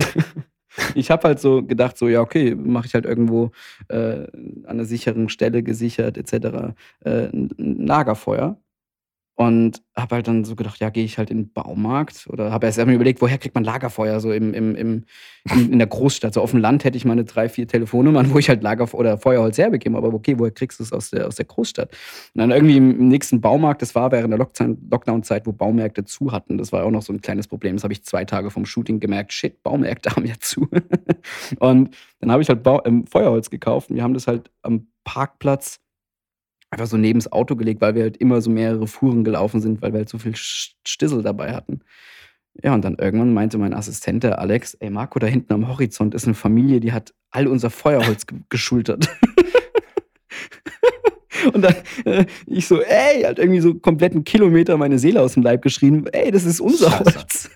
[0.94, 3.50] ich habe halt so gedacht, so ja, okay, mache ich halt irgendwo
[3.88, 4.26] äh,
[4.64, 6.74] an einer sicheren Stelle gesichert etc.
[7.04, 8.58] Äh, ein Lagerfeuer.
[9.38, 12.64] Und habe halt dann so gedacht, ja, gehe ich halt in den Baumarkt oder habe
[12.64, 15.04] erst einmal überlegt, woher kriegt man Lagerfeuer so im, im, im,
[15.54, 16.32] in, der Großstadt.
[16.32, 19.18] So auf dem Land hätte ich meine drei, vier Telefonnummern, wo ich halt Lagerfeuer oder
[19.18, 19.98] Feuerholz herbekomme.
[19.98, 21.90] Aber okay, woher kriegst du es aus der, aus der Großstadt?
[22.34, 26.56] Und dann irgendwie im nächsten Baumarkt, das war während der Lockdown-Zeit, wo Baumärkte zu hatten.
[26.56, 27.76] Das war auch noch so ein kleines Problem.
[27.76, 29.34] Das habe ich zwei Tage vom Shooting gemerkt.
[29.34, 30.66] Shit, Baumärkte haben ja zu.
[31.58, 34.86] und dann habe ich halt Bau, ähm, Feuerholz gekauft und wir haben das halt am
[35.04, 35.78] Parkplatz
[36.76, 39.80] einfach so neben das Auto gelegt, weil wir halt immer so mehrere Fuhren gelaufen sind,
[39.80, 41.80] weil wir halt so viel Stissel dabei hatten.
[42.62, 46.14] Ja, und dann irgendwann meinte mein Assistent, der Alex, ey Marco, da hinten am Horizont
[46.14, 49.08] ist eine Familie, die hat all unser Feuerholz geschultert.
[51.52, 55.44] Und dann äh, ich so, ey, halt irgendwie so kompletten Kilometer meine Seele aus dem
[55.44, 57.14] Leib geschrien, ey, das ist unser Scheiße.
[57.14, 57.50] Holz.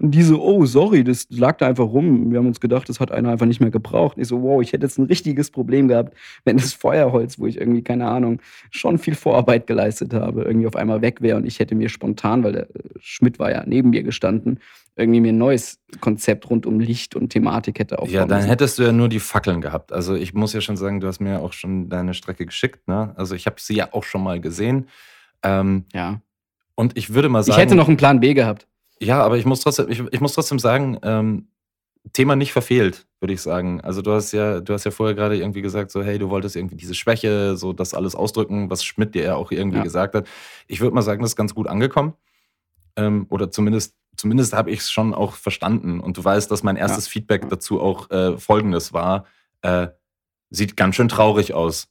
[0.00, 2.30] Und die so, oh, sorry, das lag da einfach rum.
[2.30, 4.16] Wir haben uns gedacht, das hat einer einfach nicht mehr gebraucht.
[4.18, 7.58] Ich so, wow, ich hätte jetzt ein richtiges Problem gehabt, wenn das Feuerholz, wo ich
[7.58, 11.58] irgendwie, keine Ahnung, schon viel Vorarbeit geleistet habe, irgendwie auf einmal weg wäre und ich
[11.58, 12.66] hätte mir spontan, weil der
[13.00, 14.60] Schmidt war ja neben mir gestanden,
[14.96, 18.48] irgendwie mir ein neues Konzept rund um Licht und Thematik hätte aufbauen Ja, dann müssen.
[18.48, 19.92] hättest du ja nur die Fackeln gehabt.
[19.92, 22.86] Also ich muss ja schon sagen, du hast mir auch schon deine Strecke geschickt.
[22.88, 23.12] Ne?
[23.16, 24.88] Also ich habe sie ja auch schon mal gesehen.
[25.42, 26.20] Ähm, ja.
[26.74, 27.58] Und ich würde mal sagen.
[27.58, 28.66] Ich hätte noch einen Plan B gehabt.
[29.02, 31.48] Ja, aber ich muss trotzdem, ich, ich muss trotzdem sagen, ähm,
[32.12, 33.80] Thema nicht verfehlt, würde ich sagen.
[33.80, 36.56] Also du hast ja, du hast ja vorher gerade irgendwie gesagt, so, hey, du wolltest
[36.56, 39.82] irgendwie diese Schwäche, so das alles ausdrücken, was Schmidt dir ja auch irgendwie ja.
[39.84, 40.26] gesagt hat.
[40.66, 42.14] Ich würde mal sagen, das ist ganz gut angekommen.
[42.96, 46.00] Ähm, oder zumindest, zumindest habe ich es schon auch verstanden.
[46.00, 47.12] Und du weißt, dass mein erstes ja.
[47.12, 49.26] Feedback dazu auch äh, folgendes war:
[49.62, 49.88] äh,
[50.50, 51.88] sieht ganz schön traurig aus.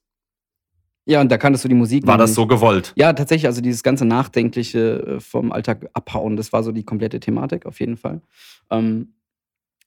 [1.05, 2.05] Ja, und da kanntest du die Musik.
[2.05, 2.93] War das so gewollt?
[2.95, 3.47] Ja, tatsächlich.
[3.47, 7.79] Also dieses ganze Nachdenkliche äh, vom Alltag abhauen, das war so die komplette Thematik auf
[7.79, 8.21] jeden Fall.
[8.69, 9.13] Ähm,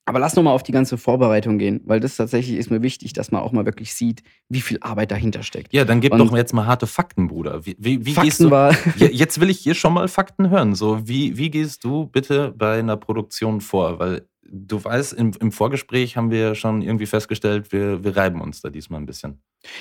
[0.07, 3.31] aber lass nochmal auf die ganze Vorbereitung gehen, weil das tatsächlich ist mir wichtig, dass
[3.31, 5.72] man auch mal wirklich sieht, wie viel Arbeit dahinter steckt.
[5.72, 7.64] Ja, dann gib und doch jetzt mal harte Fakten, Bruder.
[7.64, 10.74] Wie, wie, wie Fakten gehst du, war jetzt will ich hier schon mal Fakten hören.
[10.74, 13.98] So, wie, wie gehst du bitte bei einer Produktion vor?
[13.98, 18.61] Weil du weißt, im, im Vorgespräch haben wir schon irgendwie festgestellt, wir, wir reiben uns
[18.61, 19.40] da diesmal ein bisschen.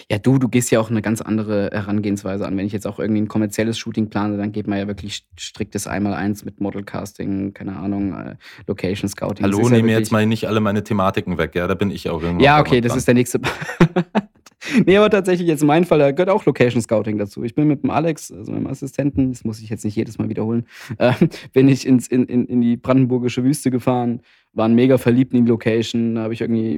[0.10, 2.56] Ja, du, du gehst ja auch eine ganz andere Herangehensweise an.
[2.56, 5.88] Wenn ich jetzt auch irgendwie ein kommerzielles Shooting plane, dann geht man ja wirklich striktes
[5.88, 8.36] Einmal-Eins mit Modelcasting, keine Ahnung, äh,
[8.67, 9.45] Location Scouting.
[9.45, 12.21] Hallo, nehme ja jetzt mal nicht alle meine Thematiken weg, ja, da bin ich auch
[12.21, 12.45] irgendwie.
[12.45, 13.41] Ja, okay, das ist der nächste.
[14.86, 17.43] nee, aber tatsächlich jetzt in meinem Fall, da gehört auch Location Scouting dazu.
[17.43, 20.30] Ich bin mit dem Alex, also meinem Assistenten, das muss ich jetzt nicht jedes Mal
[20.30, 20.65] wiederholen,
[20.97, 21.13] äh,
[21.54, 24.21] bin ich ins, in, in, in die brandenburgische Wüste gefahren,
[24.54, 26.73] waren mega verliebt in die Location, da habe ich irgendwie,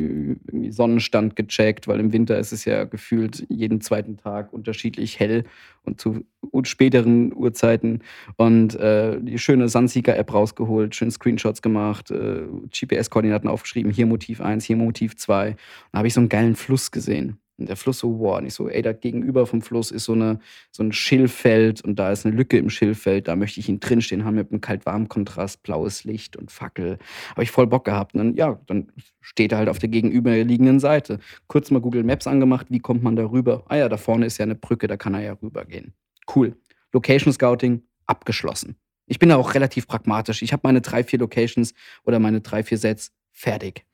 [0.48, 5.44] irgendwie Sonnenstand gecheckt, weil im Winter ist es ja gefühlt jeden zweiten Tag unterschiedlich hell
[5.84, 6.26] und zu
[6.64, 8.02] späteren Uhrzeiten
[8.38, 14.64] und äh, die schöne Sunseeker-App rausgeholt, schön Screenshots gemacht, äh, GPS-Koordinaten aufgeschrieben, hier Motiv 1,
[14.64, 15.56] hier Motiv 2.
[15.92, 17.40] Da habe ich so einen geilen Fluss gesehen.
[17.58, 20.40] Und der Fluss so, wow, nicht so, ey, da gegenüber vom Fluss ist so, eine,
[20.72, 24.26] so ein Schilffeld und da ist eine Lücke im Schilffeld, da möchte ich ihn drinstehen
[24.26, 26.98] haben mit einem Kalt-Warm-Kontrast, blaues Licht und Fackel.
[27.32, 28.14] Habe ich voll Bock gehabt.
[28.14, 28.92] Und dann, ja, dann
[29.22, 31.20] steht er halt auf der gegenüberliegenden Seite.
[31.48, 33.64] Kurz mal Google Maps angemacht, wie kommt man da rüber?
[33.68, 35.94] Ah ja, da vorne ist ja eine Brücke, da kann er ja rübergehen.
[36.34, 36.58] Cool.
[36.92, 38.76] Location Scouting abgeschlossen.
[39.08, 40.42] Ich bin da auch relativ pragmatisch.
[40.42, 43.86] Ich habe meine drei, vier Locations oder meine drei, vier Sets fertig.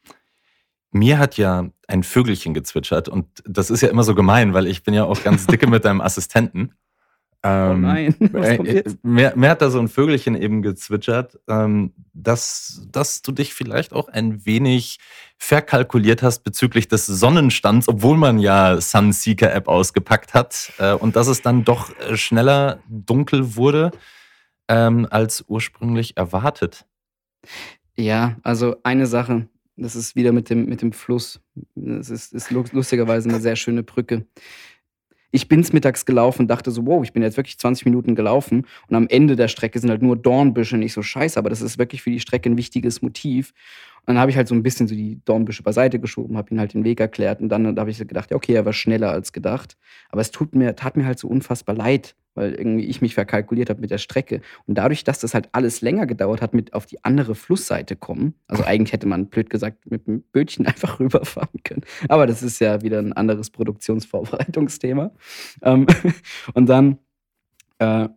[0.92, 4.84] Mir hat ja ein Vögelchen gezwitschert und das ist ja immer so gemein, weil ich
[4.84, 6.74] bin ja auch ganz dicke mit deinem Assistenten.
[7.44, 7.88] Oh ähm, oh
[8.38, 9.04] nein, jetzt?
[9.04, 13.94] Mir, mir, hat da so ein Vögelchen eben gezwitschert, ähm, dass, dass du dich vielleicht
[13.94, 15.00] auch ein wenig
[15.40, 21.26] verkalkuliert hast bezüglich des Sonnenstands, obwohl man ja Sunseeker App ausgepackt hat äh, und dass
[21.26, 23.90] es dann doch äh, schneller dunkel wurde
[24.68, 26.86] ähm, als ursprünglich erwartet.
[27.98, 29.48] Ja, also eine Sache,
[29.82, 31.42] das ist wieder mit dem, mit dem Fluss.
[31.76, 34.26] Das ist, ist lustigerweise eine sehr schöne Brücke.
[35.34, 38.96] Ich bin's mittags gelaufen, dachte so, wow, ich bin jetzt wirklich 20 Minuten gelaufen und
[38.96, 42.02] am Ende der Strecke sind halt nur Dornbüsche, nicht so scheiße, aber das ist wirklich
[42.02, 43.54] für die Strecke ein wichtiges Motiv.
[44.02, 46.60] Und dann habe ich halt so ein bisschen so die Dornbüsche beiseite geschoben, habe ihn
[46.60, 49.32] halt den Weg erklärt und dann habe ich gedacht, ja, okay, er war schneller als
[49.32, 49.78] gedacht.
[50.10, 53.70] Aber es tut mir, tat mir halt so unfassbar leid, weil irgendwie ich mich verkalkuliert
[53.70, 54.42] habe mit der Strecke.
[54.66, 58.36] Und dadurch, dass das halt alles länger gedauert hat, mit auf die andere Flussseite kommen,
[58.48, 61.84] also eigentlich hätte man blöd gesagt mit dem Bötchen einfach rüberfahren können.
[62.10, 65.12] Aber das ist ja wieder ein anderes Produktionsvorbereitungsthema.
[65.62, 65.88] Ähm,
[66.54, 66.98] und dann
[67.80, 68.10] äh,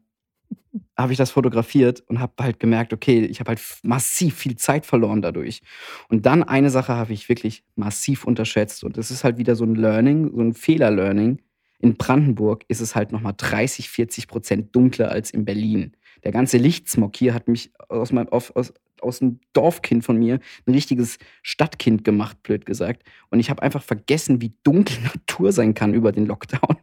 [0.96, 4.86] habe ich das fotografiert und habe halt gemerkt, okay, ich habe halt massiv viel Zeit
[4.86, 5.62] verloren dadurch.
[6.08, 9.64] Und dann eine Sache habe ich wirklich massiv unterschätzt und das ist halt wieder so
[9.64, 11.40] ein Learning, so ein Fehler-Learning.
[11.84, 15.92] In Brandenburg ist es halt nochmal 30, 40 Prozent dunkler als in Berlin.
[16.24, 18.54] Der ganze Lichtsmog hier hat mich aus, meinem, aus,
[19.02, 23.02] aus einem Dorfkind von mir ein richtiges Stadtkind gemacht, blöd gesagt.
[23.28, 26.78] Und ich habe einfach vergessen, wie dunkel Natur sein kann über den Lockdown.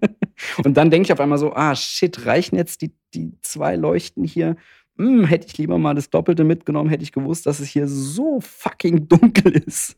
[0.64, 4.24] Und dann denke ich auf einmal so, ah shit, reichen jetzt die, die zwei Leuchten
[4.24, 4.56] hier?
[4.98, 8.40] Hm, hätte ich lieber mal das Doppelte mitgenommen, hätte ich gewusst, dass es hier so
[8.40, 9.96] fucking dunkel ist.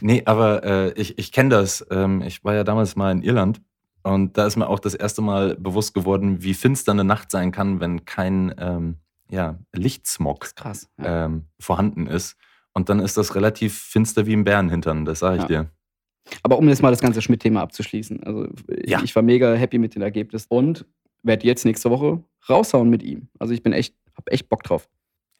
[0.00, 1.84] Nee, aber äh, ich, ich kenne das.
[1.90, 3.60] Ähm, ich war ja damals mal in Irland
[4.02, 7.52] und da ist mir auch das erste Mal bewusst geworden, wie finster eine Nacht sein
[7.52, 8.96] kann, wenn kein ähm,
[9.30, 11.26] ja, Lichtsmog krass, ja.
[11.26, 12.36] ähm, vorhanden ist.
[12.74, 15.48] Und dann ist das relativ finster wie im Bärenhintern, das sage ich ja.
[15.48, 15.70] dir.
[16.42, 18.22] Aber um jetzt mal das ganze Schmidt-Thema abzuschließen.
[18.22, 18.48] Also
[18.84, 19.02] Ja.
[19.02, 20.86] ich war mega happy mit dem Ergebnis und
[21.22, 23.28] werde jetzt nächste Woche raushauen mit ihm.
[23.38, 24.88] Also ich bin echt, hab echt Bock drauf.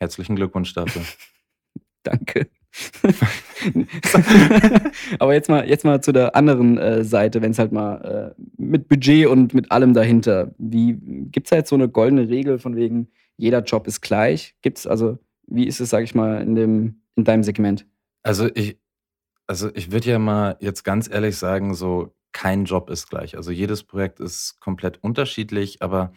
[0.01, 1.03] Herzlichen Glückwunsch dafür.
[2.03, 2.48] Danke.
[5.18, 8.42] Aber jetzt mal, jetzt mal zu der anderen äh, Seite, wenn es halt mal äh,
[8.57, 10.55] mit Budget und mit allem dahinter.
[10.59, 10.98] Wie
[11.31, 14.55] gibt es da jetzt so eine goldene Regel von wegen, jeder Job ist gleich?
[14.62, 17.87] Gibt's also, wie ist es, sag ich mal, in dem, in deinem Segment?
[18.22, 18.79] Also ich,
[19.46, 23.37] also ich würde ja mal jetzt ganz ehrlich sagen, so kein Job ist gleich.
[23.37, 26.12] Also jedes Projekt ist komplett unterschiedlich, aber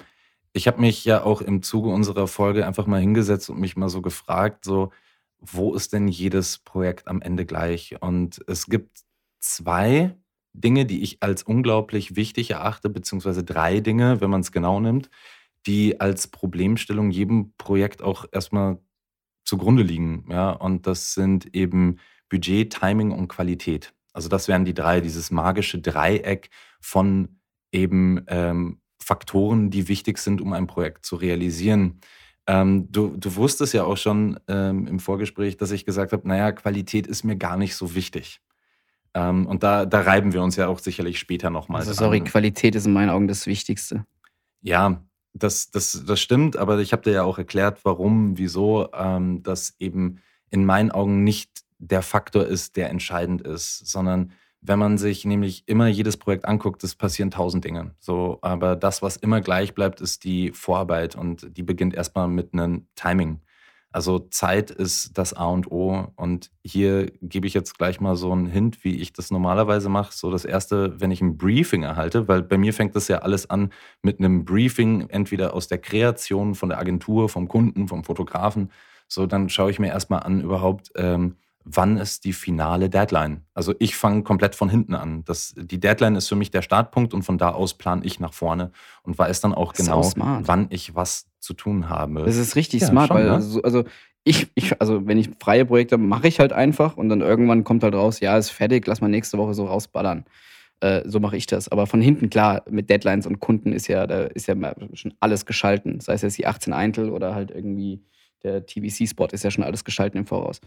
[0.53, 3.89] ich habe mich ja auch im Zuge unserer Folge einfach mal hingesetzt und mich mal
[3.89, 4.91] so gefragt, so,
[5.39, 8.02] wo ist denn jedes Projekt am Ende gleich?
[8.02, 9.02] Und es gibt
[9.39, 10.15] zwei
[10.54, 15.10] Dinge, die ich als unglaublich wichtig erachte, beziehungsweise drei Dinge, wenn man es genau nimmt,
[15.65, 18.80] die als Problemstellung jedem Projekt auch erstmal
[19.43, 20.26] zugrunde liegen.
[20.30, 20.52] Ja?
[20.52, 21.98] Und das sind eben
[22.30, 23.93] Budget, Timing und Qualität.
[24.13, 27.39] Also das wären die drei, dieses magische Dreieck von
[27.71, 32.00] eben ähm, Faktoren, die wichtig sind, um ein Projekt zu realisieren.
[32.47, 36.51] Ähm, du, du wusstest ja auch schon ähm, im Vorgespräch, dass ich gesagt habe, naja,
[36.51, 38.39] Qualität ist mir gar nicht so wichtig.
[39.15, 41.79] Ähm, und da, da reiben wir uns ja auch sicherlich später nochmal.
[41.79, 44.05] Also sorry, Qualität ist in meinen Augen das Wichtigste.
[44.62, 45.01] Ja,
[45.34, 49.75] das, das, das stimmt, aber ich habe dir ja auch erklärt, warum, wieso ähm, das
[49.79, 54.31] eben in meinen Augen nicht der Faktor ist, der entscheidend ist, sondern
[54.67, 57.95] wenn man sich nämlich immer jedes Projekt anguckt, es passieren tausend Dinge.
[57.99, 62.54] So, aber das, was immer gleich bleibt, ist die Vorarbeit und die beginnt erstmal mit
[62.54, 63.41] einem Timing.
[63.95, 66.08] Also Zeit ist das A und O.
[66.17, 70.12] Und hier gebe ich jetzt gleich mal so einen Hint, wie ich das normalerweise mache.
[70.12, 73.49] So das erste, wenn ich ein Briefing erhalte, weil bei mir fängt das ja alles
[73.49, 78.69] an mit einem Briefing, entweder aus der Kreation, von der Agentur, vom Kunden, vom Fotografen.
[79.08, 83.41] So, dann schaue ich mir erstmal an, überhaupt, ähm, wann ist die finale Deadline?
[83.54, 85.23] Also ich fange komplett von hinten an.
[85.25, 88.34] Das, die Deadline ist für mich der Startpunkt und von da aus plane ich nach
[88.34, 88.71] vorne
[89.04, 90.47] und weiß dann auch genau, smart.
[90.47, 92.23] wann ich was zu tun habe.
[92.23, 93.34] Das ist richtig Ja, smart, schon, weil ne?
[93.34, 93.84] also, also
[94.23, 97.63] ich, ich, also wenn ich freie Projekte habe, mache ich halt einfach und dann irgendwann
[97.63, 100.25] kommt halt raus, ja, ist fertig, lass mal nächste Woche so rausballern.
[100.82, 101.69] Äh, so mache ich das.
[101.69, 104.56] Aber von hinten, klar, mit Deadlines und Kunden ist ja, da ist ja
[104.93, 105.99] schon alles geschalten.
[105.99, 108.04] Sei es jetzt die 18 Eintel oder halt irgendwie
[108.43, 110.62] der TVC-Spot ist ja schon alles geschalten im Voraus.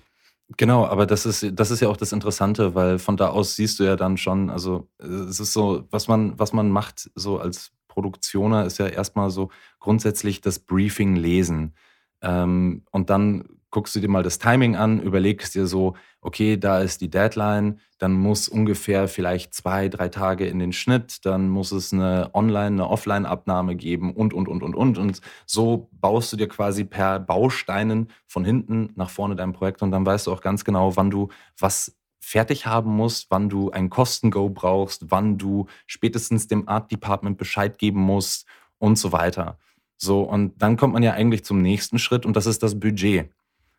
[0.56, 3.78] Genau, aber das ist, das ist ja auch das Interessante, weil von da aus siehst
[3.80, 7.72] du ja dann schon, also es ist so, was man, was man macht, so als
[7.86, 11.74] Produktioner, ist ja erstmal so grundsätzlich das Briefing lesen.
[12.22, 13.44] Ähm, und dann
[13.78, 17.78] guckst du dir mal das Timing an, überlegst dir so, okay, da ist die Deadline,
[17.98, 22.82] dann muss ungefähr vielleicht zwei, drei Tage in den Schnitt, dann muss es eine Online-,
[22.82, 24.98] eine Offline-Abnahme geben und, und, und, und, und.
[24.98, 29.92] Und so baust du dir quasi per Bausteinen von hinten nach vorne dein Projekt und
[29.92, 33.90] dann weißt du auch ganz genau, wann du was fertig haben musst, wann du ein
[33.90, 38.44] Kosten-Go brauchst, wann du spätestens dem Art Department Bescheid geben musst
[38.78, 39.56] und so weiter.
[39.98, 43.30] So, und dann kommt man ja eigentlich zum nächsten Schritt und das ist das Budget.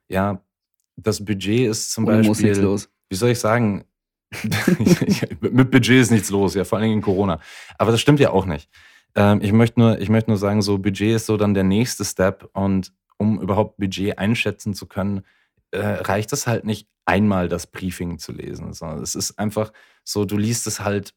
[0.09, 0.41] Ja,
[0.95, 2.27] das Budget ist zum Beispiel.
[2.27, 2.89] muss nichts los.
[3.09, 3.85] Wie soll ich sagen?
[5.39, 7.39] Mit Budget ist nichts los, ja, vor allem in Corona.
[7.77, 8.69] Aber das stimmt ja auch nicht.
[9.15, 12.05] Ähm, ich, möchte nur, ich möchte nur sagen, so Budget ist so dann der nächste
[12.05, 15.21] Step und um überhaupt Budget einschätzen zu können,
[15.71, 19.71] äh, reicht es halt nicht einmal das Briefing zu lesen, sondern es ist einfach
[20.03, 21.13] so, du liest es halt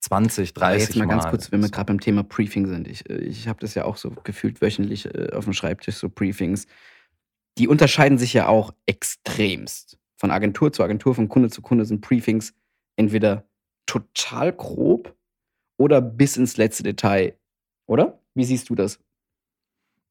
[0.00, 1.30] 20, Aber 30 jetzt mal ganz Mal.
[1.30, 2.88] kurz, wenn wir gerade beim Thema Briefing sind.
[2.88, 6.08] Ich, äh, ich habe das ja auch so gefühlt wöchentlich äh, auf dem Schreibtisch, so
[6.08, 6.66] Briefings.
[7.58, 9.98] Die unterscheiden sich ja auch extremst.
[10.16, 12.54] Von Agentur zu Agentur, von Kunde zu Kunde sind Briefings
[12.96, 13.48] entweder
[13.86, 15.14] total grob
[15.78, 17.38] oder bis ins letzte Detail.
[17.86, 18.20] Oder?
[18.34, 18.98] Wie siehst du das?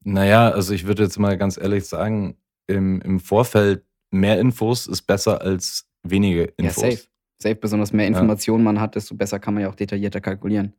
[0.04, 5.02] Naja, also ich würde jetzt mal ganz ehrlich sagen, im, im Vorfeld mehr Infos ist
[5.02, 6.82] besser als wenige Infos.
[6.82, 7.08] Ja, safe.
[7.42, 10.72] Safe, besonders mehr Informationen man hat, desto besser kann man ja auch detaillierter kalkulieren.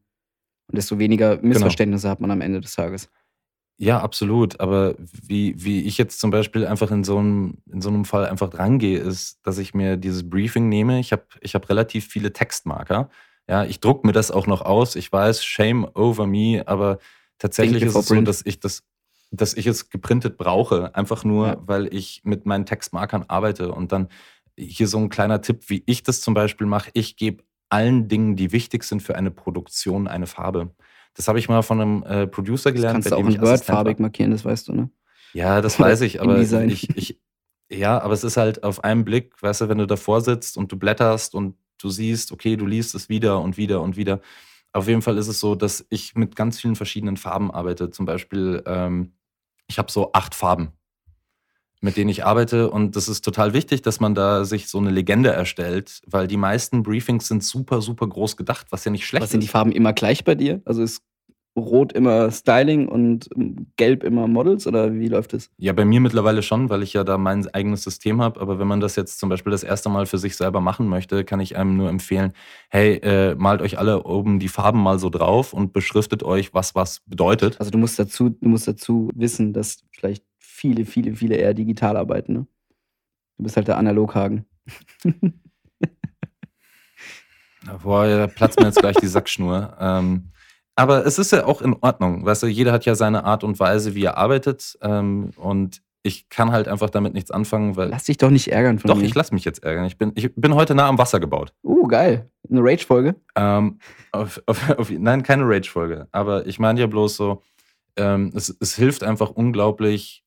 [0.67, 3.09] Und desto weniger Missverständnisse hat man am Ende des Tages.
[3.77, 4.59] Ja, absolut.
[4.61, 8.25] Aber wie, wie ich jetzt zum Beispiel einfach in so einem, in so einem Fall
[8.25, 10.99] einfach drangehe, ist, dass ich mir dieses Briefing nehme.
[10.99, 13.09] Ich habe ich hab relativ viele Textmarker.
[13.49, 14.95] Ja, ich druck mir das auch noch aus.
[14.95, 16.99] Ich weiß, shame over me, aber
[17.37, 18.83] tatsächlich ist es so, dass ich das,
[19.31, 20.95] dass ich es geprintet brauche.
[20.95, 21.57] Einfach nur, Ja.
[21.65, 23.73] weil ich mit meinen Textmarkern arbeite.
[23.73, 24.07] Und dann
[24.57, 26.89] hier so ein kleiner Tipp, wie ich das zum Beispiel mache.
[26.93, 30.71] Ich gebe allen Dingen, die wichtig sind für eine Produktion, eine Farbe.
[31.15, 32.95] Das habe ich mal von einem äh, Producer Das gelernt.
[32.95, 34.89] kannst du auch in Word farbig markieren, das weißt du, ne?
[35.33, 37.19] Ja, das weiß ich, aber ich, ich,
[37.69, 40.71] ja, aber es ist halt auf einen Blick, weißt du, wenn du davor sitzt und
[40.71, 44.21] du blätterst und du siehst, okay, du liest es wieder und wieder und wieder.
[44.71, 47.89] Auf jeden Fall ist es so, dass ich mit ganz vielen verschiedenen Farben arbeite.
[47.91, 49.13] Zum Beispiel, ähm,
[49.67, 50.71] ich habe so acht Farben.
[51.81, 52.69] Mit denen ich arbeite.
[52.69, 56.37] Und das ist total wichtig, dass man da sich so eine Legende erstellt, weil die
[56.37, 59.51] meisten Briefings sind super, super groß gedacht, was ja nicht schlecht Was sind die ist.
[59.51, 60.61] Farben immer gleich bei dir?
[60.65, 61.01] Also ist
[61.57, 63.29] Rot immer Styling und
[63.77, 65.49] Gelb immer Models oder wie läuft es?
[65.57, 68.41] Ja, bei mir mittlerweile schon, weil ich ja da mein eigenes System habe.
[68.41, 71.23] Aber wenn man das jetzt zum Beispiel das erste Mal für sich selber machen möchte,
[71.23, 72.33] kann ich einem nur empfehlen,
[72.69, 76.75] hey, äh, malt euch alle oben die Farben mal so drauf und beschriftet euch, was
[76.75, 77.57] was bedeutet.
[77.59, 80.25] Also du musst dazu, du musst dazu wissen, dass vielleicht
[80.65, 82.33] viele, viele, viele eher digital arbeiten.
[82.33, 82.47] Ne?
[83.37, 84.45] Du bist halt der Analoghagen.
[87.83, 89.75] Boah, da platzt mir jetzt gleich die Sackschnur.
[89.79, 90.31] Ähm,
[90.75, 92.25] aber es ist ja auch in Ordnung.
[92.25, 94.77] Weißt du, jeder hat ja seine Art und Weise, wie er arbeitet.
[94.81, 97.89] Ähm, und ich kann halt einfach damit nichts anfangen, weil.
[97.89, 99.05] Lass dich doch nicht ärgern von Doch, mir.
[99.05, 99.85] ich lasse mich jetzt ärgern.
[99.85, 101.53] Ich bin, ich bin heute nah am Wasser gebaut.
[101.63, 102.29] Uh, geil.
[102.49, 103.15] Eine Rage-Folge.
[103.35, 103.79] Ähm,
[104.11, 106.07] auf, auf, auf, nein, keine Rage-Folge.
[106.11, 107.41] Aber ich meine ja bloß so,
[107.97, 110.24] ähm, es, es hilft einfach unglaublich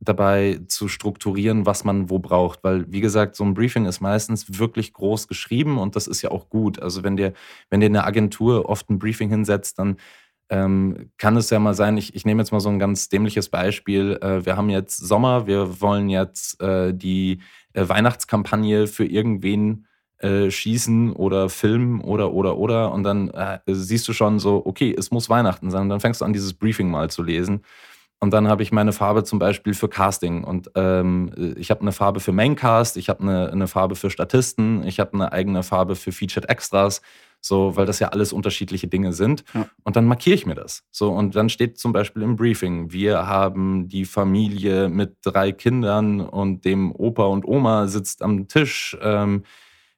[0.00, 2.62] dabei zu strukturieren, was man wo braucht.
[2.62, 6.30] Weil, wie gesagt, so ein Briefing ist meistens wirklich groß geschrieben und das ist ja
[6.30, 6.80] auch gut.
[6.80, 7.32] Also wenn dir,
[7.70, 9.96] wenn dir eine Agentur oft ein Briefing hinsetzt, dann
[10.50, 13.48] ähm, kann es ja mal sein, ich, ich nehme jetzt mal so ein ganz dämliches
[13.48, 14.18] Beispiel.
[14.22, 17.40] Äh, wir haben jetzt Sommer, wir wollen jetzt äh, die
[17.74, 19.86] äh, Weihnachtskampagne für irgendwen
[20.18, 24.94] äh, schießen oder filmen oder oder oder und dann äh, siehst du schon so, okay,
[24.96, 25.82] es muss Weihnachten sein.
[25.82, 27.62] Und dann fängst du an, dieses Briefing mal zu lesen.
[28.20, 30.42] Und dann habe ich meine Farbe zum Beispiel für Casting.
[30.42, 34.82] Und ähm, ich habe eine Farbe für Maincast, ich habe eine, eine Farbe für Statisten,
[34.84, 37.00] ich habe eine eigene Farbe für Featured Extras,
[37.40, 39.44] so, weil das ja alles unterschiedliche Dinge sind.
[39.54, 39.68] Ja.
[39.84, 40.82] Und dann markiere ich mir das.
[40.90, 46.20] So, und dann steht zum Beispiel im Briefing, wir haben die Familie mit drei Kindern
[46.20, 48.96] und dem Opa und Oma sitzt am Tisch.
[49.00, 49.44] Ähm,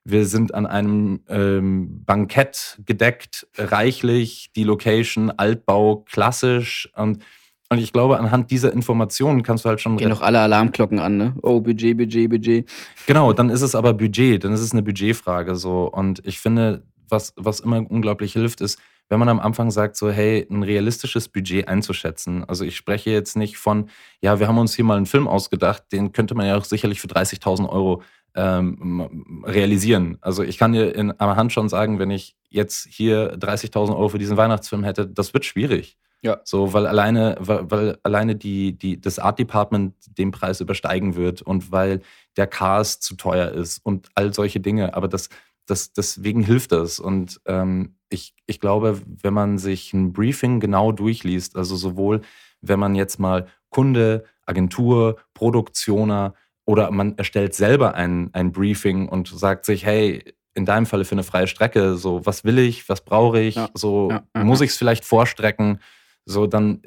[0.04, 6.90] wir sind an einem ähm, Bankett gedeckt, reichlich, die Location, Altbau, klassisch.
[6.94, 7.22] Und,
[7.70, 11.16] und ich glaube, anhand dieser Informationen kannst du halt schon Gehen noch alle Alarmglocken an,
[11.16, 11.34] ne?
[11.42, 12.68] Oh, Budget, Budget, Budget.
[13.06, 15.84] Genau, dann ist es aber Budget, dann ist es eine Budgetfrage so.
[15.84, 20.10] Und ich finde, was, was immer unglaublich hilft, ist, wenn man am Anfang sagt, so,
[20.10, 22.44] hey, ein realistisches Budget einzuschätzen.
[22.44, 23.88] Also ich spreche jetzt nicht von,
[24.20, 27.00] ja, wir haben uns hier mal einen Film ausgedacht, den könnte man ja auch sicherlich
[27.00, 28.02] für 30.000 Euro
[28.34, 30.18] ähm, realisieren.
[30.20, 34.08] Also ich kann dir in einer Hand schon sagen, wenn ich jetzt hier 30.000 Euro
[34.08, 35.96] für diesen Weihnachtsfilm hätte, das wird schwierig.
[36.22, 36.40] Ja.
[36.44, 41.42] So, weil alleine, weil, weil alleine die, die, das Art Department den Preis übersteigen wird
[41.42, 42.00] und weil
[42.36, 44.94] der Cast zu teuer ist und all solche Dinge.
[44.94, 45.30] Aber das,
[45.66, 47.00] das, deswegen hilft das.
[47.00, 52.20] Und ähm, ich, ich glaube, wenn man sich ein Briefing genau durchliest, also sowohl
[52.60, 56.34] wenn man jetzt mal Kunde, Agentur, Produktioner
[56.66, 60.22] oder man erstellt selber ein, ein Briefing und sagt sich, hey,
[60.54, 63.68] in deinem Falle für eine freie Strecke, so, was will ich, was brauche ich, Ja.
[63.74, 65.78] so, Ja, muss ich es vielleicht vorstrecken,
[66.26, 66.82] so, dann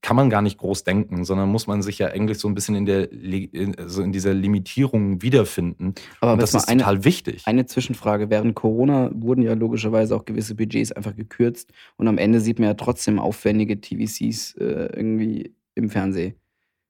[0.00, 2.74] kann man gar nicht groß denken, sondern muss man sich ja eigentlich so ein bisschen
[2.74, 5.94] in, der, in, so in dieser Limitierung wiederfinden.
[6.20, 7.42] Aber das ist eine, total wichtig.
[7.46, 8.28] eine Zwischenfrage.
[8.28, 12.68] Während Corona wurden ja logischerweise auch gewisse Budgets einfach gekürzt und am Ende sieht man
[12.68, 16.34] ja trotzdem aufwendige TVCs äh, irgendwie im Fernsehen.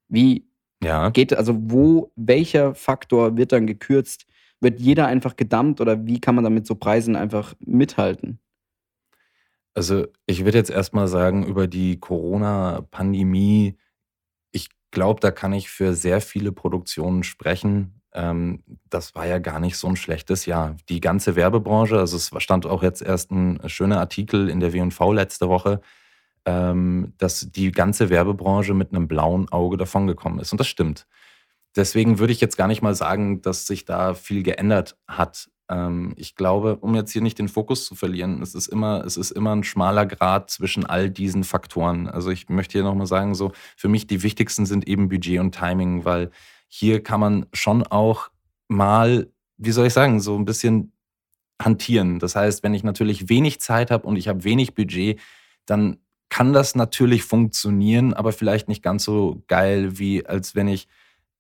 [0.09, 0.47] Wie
[0.83, 1.11] ja.
[1.11, 4.27] geht, also wo, welcher Faktor wird dann gekürzt?
[4.61, 8.41] Wird jeder einfach gedammt oder wie kann man dann mit so Preisen einfach mithalten?
[9.79, 13.79] Also ich würde jetzt erstmal sagen, über die Corona-Pandemie,
[14.51, 18.03] ich glaube, da kann ich für sehr viele Produktionen sprechen.
[18.13, 20.77] Ähm, das war ja gar nicht so ein schlechtes Jahr.
[20.89, 25.13] Die ganze Werbebranche, also es stand auch jetzt erst ein schöner Artikel in der W&V
[25.13, 25.81] letzte Woche,
[26.45, 30.51] ähm, dass die ganze Werbebranche mit einem blauen Auge davongekommen ist.
[30.51, 31.07] Und das stimmt.
[31.77, 35.49] Deswegen würde ich jetzt gar nicht mal sagen, dass sich da viel geändert hat.
[35.69, 39.17] Ähm, ich glaube, um jetzt hier nicht den Fokus zu verlieren, es ist immer, es
[39.17, 42.09] ist immer ein schmaler Grad zwischen all diesen Faktoren.
[42.09, 45.55] Also ich möchte hier nochmal sagen, so für mich die wichtigsten sind eben Budget und
[45.55, 46.31] Timing, weil
[46.69, 48.31] hier kann man schon auch
[48.69, 50.93] mal, wie soll ich sagen, so ein bisschen
[51.61, 52.19] hantieren.
[52.19, 55.19] Das heißt, wenn ich natürlich wenig Zeit habe und ich habe wenig Budget,
[55.67, 60.89] dann kann das natürlich funktionieren, aber vielleicht nicht ganz so geil, wie als wenn ich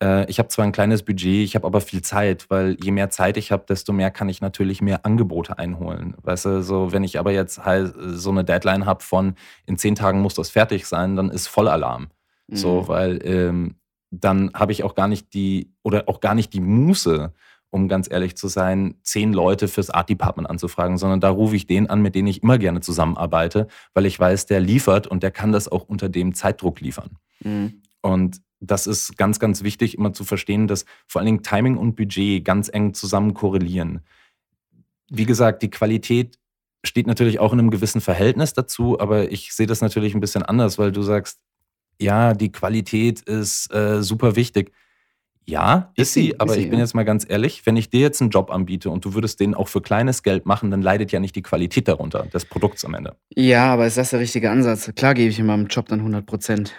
[0.02, 3.10] äh, ich habe zwar ein kleines Budget, ich habe aber viel Zeit, weil je mehr
[3.10, 6.14] Zeit ich habe, desto mehr kann ich natürlich mehr Angebote einholen.
[6.22, 9.34] Weißt du, so wenn ich aber jetzt halt so eine Deadline habe von
[9.66, 12.08] in zehn Tagen muss das fertig sein, dann ist Vollalarm.
[12.50, 12.88] So, Mhm.
[12.88, 13.74] weil ähm,
[14.10, 17.32] dann habe ich auch gar nicht die oder auch gar nicht die Muße,
[17.70, 21.66] um ganz ehrlich zu sein, zehn Leute fürs Art Department anzufragen, sondern da rufe ich
[21.66, 25.30] den an, mit denen ich immer gerne zusammenarbeite, weil ich weiß, der liefert und der
[25.30, 27.18] kann das auch unter dem Zeitdruck liefern.
[27.44, 27.82] Mhm.
[28.00, 31.96] Und das ist ganz, ganz wichtig, immer zu verstehen, dass vor allen Dingen Timing und
[31.96, 34.00] Budget ganz eng zusammen korrelieren.
[35.10, 36.38] Wie gesagt, die Qualität
[36.84, 40.42] steht natürlich auch in einem gewissen Verhältnis dazu, aber ich sehe das natürlich ein bisschen
[40.42, 41.38] anders, weil du sagst,
[42.00, 44.72] ja, die Qualität ist äh, super wichtig.
[45.44, 48.28] Ja, ist, sie, aber ich bin jetzt mal ganz ehrlich, wenn ich dir jetzt einen
[48.28, 51.34] Job anbiete und du würdest den auch für kleines Geld machen, dann leidet ja nicht
[51.36, 53.16] die Qualität darunter, des Produkts am Ende.
[53.34, 54.92] Ja, aber ist das der richtige Ansatz?
[54.94, 56.74] Klar gebe ich in meinem Job dann 100 Prozent.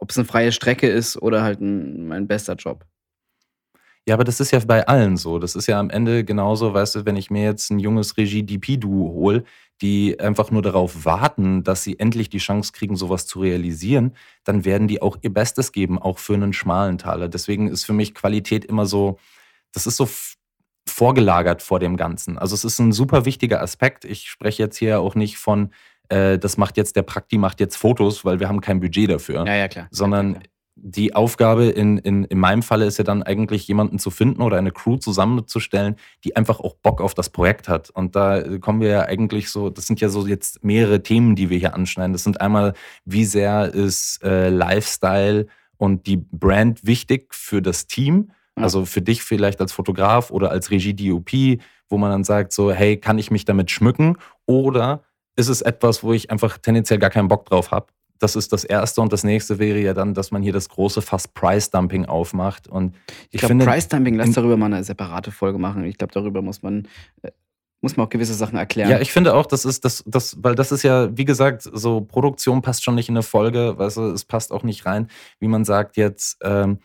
[0.00, 2.84] Ob es eine freie Strecke ist oder halt ein, mein bester Job.
[4.08, 5.38] Ja, aber das ist ja bei allen so.
[5.38, 9.12] Das ist ja am Ende genauso, weißt du, wenn ich mir jetzt ein junges Regie-DP-Duo
[9.12, 9.44] hole,
[9.82, 14.64] die einfach nur darauf warten, dass sie endlich die Chance kriegen, sowas zu realisieren, dann
[14.64, 17.28] werden die auch ihr Bestes geben, auch für einen schmalen Taler.
[17.28, 19.18] Deswegen ist für mich Qualität immer so,
[19.72, 20.08] das ist so
[20.88, 22.38] vorgelagert vor dem Ganzen.
[22.38, 24.04] Also es ist ein super wichtiger Aspekt.
[24.04, 25.70] Ich spreche jetzt hier auch nicht von,
[26.10, 29.46] äh, das macht jetzt der Prakti, macht jetzt Fotos, weil wir haben kein Budget dafür
[29.46, 29.88] Ja, ja, klar.
[29.90, 30.52] sondern Klar, klar.
[30.74, 34.58] die Aufgabe in, in, in meinem Falle ist ja dann eigentlich jemanden zu finden oder
[34.58, 37.90] eine Crew zusammenzustellen, die einfach auch Bock auf das Projekt hat.
[37.90, 41.50] Und da kommen wir ja eigentlich so, das sind ja so jetzt mehrere Themen, die
[41.50, 42.12] wir hier anschneiden.
[42.12, 45.46] Das sind einmal, wie sehr ist äh, Lifestyle
[45.76, 48.32] und die Brand wichtig für das Team?
[48.56, 48.64] Ja.
[48.64, 51.58] Also für dich vielleicht als Fotograf oder als Regie-DOP,
[51.88, 54.16] wo man dann sagt so, hey, kann ich mich damit schmücken?
[54.46, 55.02] Oder
[55.36, 57.86] ist es etwas, wo ich einfach tendenziell gar keinen Bock drauf habe?
[58.18, 59.00] Das ist das Erste.
[59.00, 62.68] Und das Nächste wäre ja dann, dass man hier das große Fass Price-Dumping aufmacht.
[62.68, 62.94] Und
[63.30, 65.84] Ich ich, glaube, Price Dumping, lass darüber mal eine separate Folge machen.
[65.84, 66.86] Ich glaube, darüber muss man,
[67.22, 67.30] äh,
[67.80, 68.90] muss man auch gewisse Sachen erklären.
[68.90, 72.02] ja, ich finde auch, das ist das, das, weil das ist ja, wie gesagt, so
[72.02, 75.08] Produktion passt schon nicht in eine Folge, weißt du, es passt auch nicht rein,
[75.38, 76.80] wie man sagt jetzt, ähm,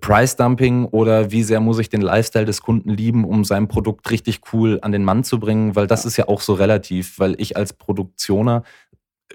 [0.00, 4.10] Price Dumping oder wie sehr muss ich den Lifestyle des Kunden lieben, um sein Produkt
[4.10, 7.34] richtig cool an den Mann zu bringen, weil das ist ja auch so relativ, weil
[7.38, 8.62] ich als Produktioner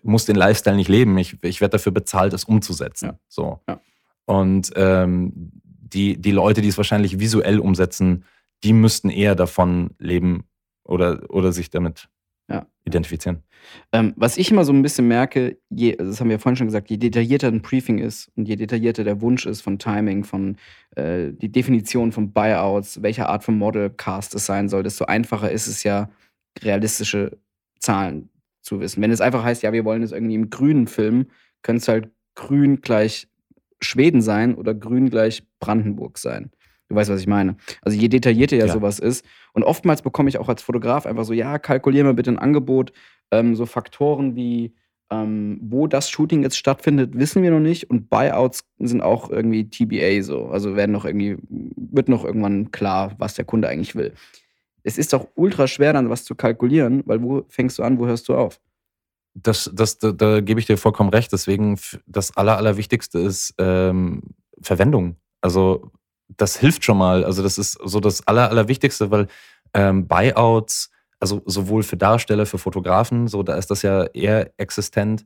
[0.04, 1.18] muss den Lifestyle nicht leben.
[1.18, 3.06] Ich, ich werde dafür bezahlt, es umzusetzen.
[3.06, 3.20] Ja.
[3.28, 3.60] So.
[3.68, 3.80] Ja.
[4.26, 8.24] Und ähm, die, die Leute, die es wahrscheinlich visuell umsetzen,
[8.64, 10.46] die müssten eher davon leben
[10.84, 12.10] oder, oder sich damit
[12.48, 12.68] Ja.
[12.86, 13.42] identifizieren.
[13.92, 16.92] Ähm, was ich immer so ein bisschen merke, je, das haben wir vorhin schon gesagt,
[16.92, 20.58] je detaillierter ein Briefing ist und je detaillierter der Wunsch ist von Timing, von
[20.96, 25.66] äh, die Definition von Buyouts, welcher Art von Modelcast es sein soll, desto einfacher ist
[25.66, 26.10] es ja,
[26.62, 27.38] realistische
[27.80, 28.30] Zahlen
[28.62, 29.02] zu wissen.
[29.02, 31.32] Wenn es einfach heißt, ja, wir wollen es irgendwie im Grünen filmen,
[31.64, 33.28] könnte es halt grün gleich
[33.82, 36.52] Schweden sein oder grün gleich Brandenburg sein.
[36.90, 37.56] Du weißt, was ich meine.
[37.82, 38.74] Also je detaillierter ja, Ja.
[38.74, 39.26] sowas ist.
[39.54, 42.92] Und oftmals bekomme ich auch als Fotograf einfach so, ja, kalkulier mal bitte ein Angebot.
[43.32, 44.74] Ähm, so Faktoren wie,
[45.10, 47.90] ähm, wo das Shooting jetzt stattfindet, wissen wir noch nicht.
[47.90, 50.46] Und Buyouts sind auch irgendwie TBA so.
[50.48, 54.14] Also werden noch irgendwie, wird noch irgendwann klar, was der Kunde eigentlich will.
[54.84, 58.06] Es ist doch ultra schwer, dann was zu kalkulieren, weil wo fängst du an, wo
[58.06, 58.60] hörst du auf?
[59.34, 61.32] Das, das, da, da gebe ich dir vollkommen recht.
[61.34, 64.22] Deswegen, das Aller, Allerwichtigste ist ähm,
[64.62, 65.16] Verwendung.
[65.42, 65.92] Also,
[66.28, 67.24] das hilft schon mal.
[67.24, 69.28] Also, das ist so das Aller, Allerwichtigste, weil
[69.74, 75.26] ähm, Buyouts, also sowohl für Darsteller, für Fotografen, so da ist das ja eher existent,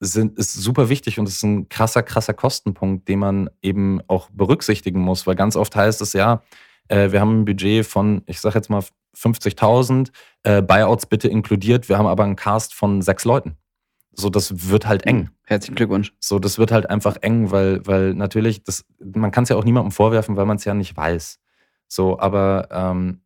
[0.00, 5.00] sind, ist super wichtig und ist ein krasser, krasser Kostenpunkt, den man eben auch berücksichtigen
[5.00, 6.42] muss, weil ganz oft heißt es ja,
[6.88, 8.82] äh, wir haben ein Budget von, ich sag jetzt mal
[9.16, 10.10] 50.000,
[10.42, 13.56] äh, Buyouts bitte inkludiert, wir haben aber einen Cast von sechs Leuten.
[14.12, 15.30] So, das wird halt eng.
[15.44, 16.12] Herzlichen Glückwunsch.
[16.20, 19.64] So, das wird halt einfach eng, weil, weil natürlich, das, man kann es ja auch
[19.64, 21.38] niemandem vorwerfen, weil man es ja nicht weiß.
[21.88, 23.22] So, aber ähm,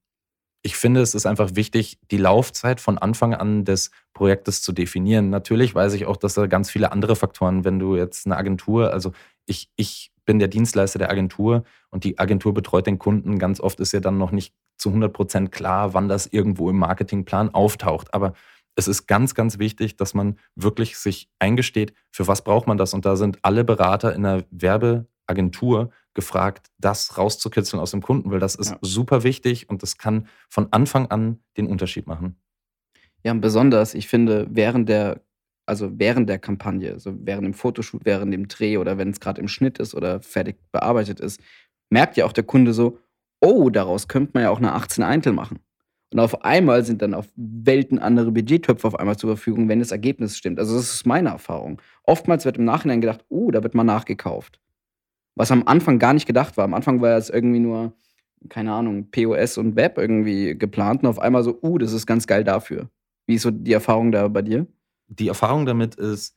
[0.63, 5.29] ich finde, es ist einfach wichtig, die Laufzeit von Anfang an des Projektes zu definieren.
[5.29, 8.91] Natürlich weiß ich auch, dass da ganz viele andere Faktoren, wenn du jetzt eine Agentur,
[8.93, 9.13] also
[9.45, 13.39] ich, ich bin der Dienstleister der Agentur und die Agentur betreut den Kunden.
[13.39, 16.79] Ganz oft ist ja dann noch nicht zu 100 Prozent klar, wann das irgendwo im
[16.79, 18.15] Marketingplan auftaucht.
[18.15, 18.33] Aber
[18.77, 22.95] es ist ganz, ganz wichtig, dass man wirklich sich eingesteht, für was braucht man das.
[22.95, 28.41] Und da sind alle Berater in einer Werbeagentur gefragt, das rauszukitzeln aus dem Kunden, weil
[28.41, 28.79] das ist Ja.
[28.83, 32.37] super wichtig und das kann von Anfang an den Unterschied machen.
[33.23, 35.23] Ja, und besonders, ich finde, während der,
[35.67, 39.41] also während der Kampagne, also während dem Fotoshoot, während dem Dreh oder wenn es gerade
[39.41, 41.41] im Schnitt ist oder fertig bearbeitet ist,
[41.91, 42.99] merkt ja auch der Kunde so,
[43.41, 45.59] oh, daraus könnte man ja auch eine 18 Eintel machen.
[46.15, 49.91] Und auf einmal sind dann auf Welten andere Budgettöpfe auf einmal zur Verfügung, wenn das
[49.91, 50.61] Ergebnis stimmt.
[50.61, 51.83] Also das ist meine Erfahrung.
[52.05, 54.61] Oftmals wird im Nachhinein gedacht, oh, da wird mal nachgekauft.
[55.35, 56.67] Was am Anfang gar nicht gedacht war.
[56.67, 57.95] Am Anfang war es irgendwie nur,
[58.49, 62.29] keine Ahnung, POS und Web irgendwie geplant und auf einmal so, uh, das ist ganz
[62.29, 62.89] geil dafür.
[63.27, 64.69] Wie ist so die Erfahrung da bei dir?
[65.09, 66.37] Die Erfahrung damit ist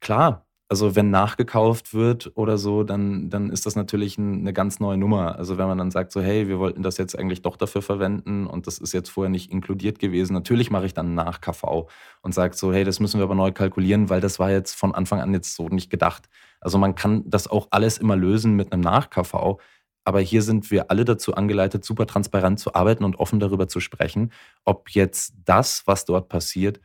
[0.00, 0.43] klar.
[0.70, 4.96] Also wenn nachgekauft wird oder so, dann, dann ist das natürlich ein, eine ganz neue
[4.96, 5.36] Nummer.
[5.36, 8.46] Also wenn man dann sagt so, hey, wir wollten das jetzt eigentlich doch dafür verwenden
[8.46, 10.32] und das ist jetzt vorher nicht inkludiert gewesen.
[10.32, 11.88] Natürlich mache ich dann nach KV
[12.22, 14.94] und sage so, hey, das müssen wir aber neu kalkulieren, weil das war jetzt von
[14.94, 16.30] Anfang an jetzt so nicht gedacht.
[16.60, 19.58] Also man kann das auch alles immer lösen mit einem Nach-KV.
[20.04, 23.80] Aber hier sind wir alle dazu angeleitet, super transparent zu arbeiten und offen darüber zu
[23.80, 24.32] sprechen,
[24.64, 26.80] ob jetzt das, was dort passiert,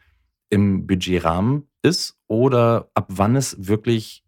[0.50, 4.24] im Budgetrahmen ist oder ab wann es wirklich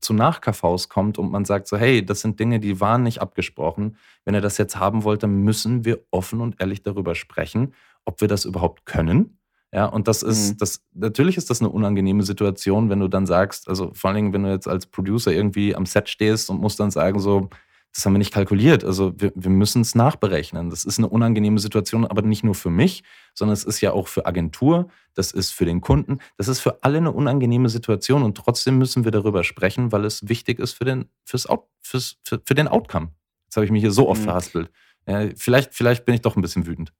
[0.00, 3.96] zu Nach-KVs kommt und man sagt so, hey, das sind Dinge, die waren nicht abgesprochen.
[4.24, 7.74] Wenn ihr das jetzt haben wollt, dann müssen wir offen und ehrlich darüber sprechen,
[8.04, 9.38] ob wir das überhaupt können.
[9.72, 10.56] Ja, und das ist, mhm.
[10.58, 14.32] das, natürlich ist das eine unangenehme Situation, wenn du dann sagst, also vor allen Dingen,
[14.32, 17.48] wenn du jetzt als Producer irgendwie am Set stehst und musst dann sagen, so,
[17.94, 18.84] das haben wir nicht kalkuliert.
[18.84, 20.70] Also wir, wir müssen es nachberechnen.
[20.70, 23.02] Das ist eine unangenehme Situation, aber nicht nur für mich,
[23.34, 26.82] sondern es ist ja auch für Agentur, das ist für den Kunden, das ist für
[26.82, 30.84] alle eine unangenehme Situation und trotzdem müssen wir darüber sprechen, weil es wichtig ist für
[30.84, 31.48] den, fürs,
[31.80, 33.08] fürs, für, für den Outcome.
[33.46, 34.24] Jetzt habe ich mich hier so oft mhm.
[34.24, 34.70] verhaspelt.
[35.06, 36.92] Ja, vielleicht, vielleicht bin ich doch ein bisschen wütend.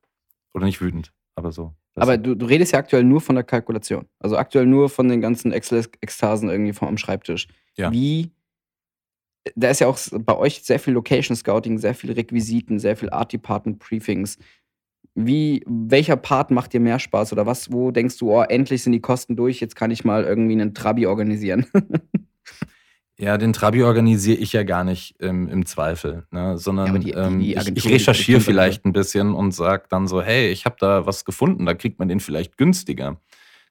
[0.52, 1.74] Oder nicht wütend, aber so.
[1.94, 4.06] Aber du, du redest ja aktuell nur von der Kalkulation.
[4.18, 7.46] Also aktuell nur von den ganzen Excel-Ekstasen irgendwie vom, am Schreibtisch.
[7.76, 7.92] Ja.
[7.92, 8.32] Wie
[9.54, 13.10] da ist ja auch bei euch sehr viel Location Scouting, sehr viel Requisiten, sehr viel
[13.10, 14.38] Art Department Briefings.
[15.14, 18.92] Wie, welcher Part macht dir mehr Spaß oder was, wo denkst du, oh, endlich sind
[18.92, 21.66] die Kosten durch, jetzt kann ich mal irgendwie einen Trabi organisieren?
[23.18, 26.56] ja, den Trabi organisiere ich ja gar nicht ähm, im Zweifel, ne?
[26.58, 30.22] sondern ja, die, ähm, die, ich, ich recherchiere vielleicht ein bisschen und sage dann so,
[30.22, 33.20] hey, ich habe da was gefunden, da kriegt man den vielleicht günstiger.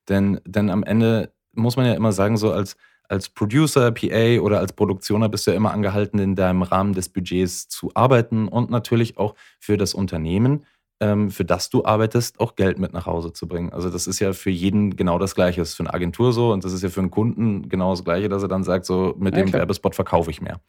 [0.09, 2.76] Denn, denn am Ende muss man ja immer sagen, so als,
[3.10, 7.10] als Producer, PA oder als Produktioner bist du ja immer angehalten, in deinem Rahmen des
[7.10, 10.66] Budgets zu arbeiten und natürlich auch für das Unternehmen,
[10.99, 13.74] ähm, für das du arbeitest, auch Geld mit nach Hause zu bringen.
[13.74, 15.60] Also das ist ja für jeden genau das Gleiche.
[15.60, 18.03] Das ist für eine Agentur so und das ist ja für einen Kunden genau das
[18.03, 19.62] Gleiche, dass er dann sagt, so mit ja, dem klar.
[19.62, 20.62] Werbespot verkaufe ich mehr.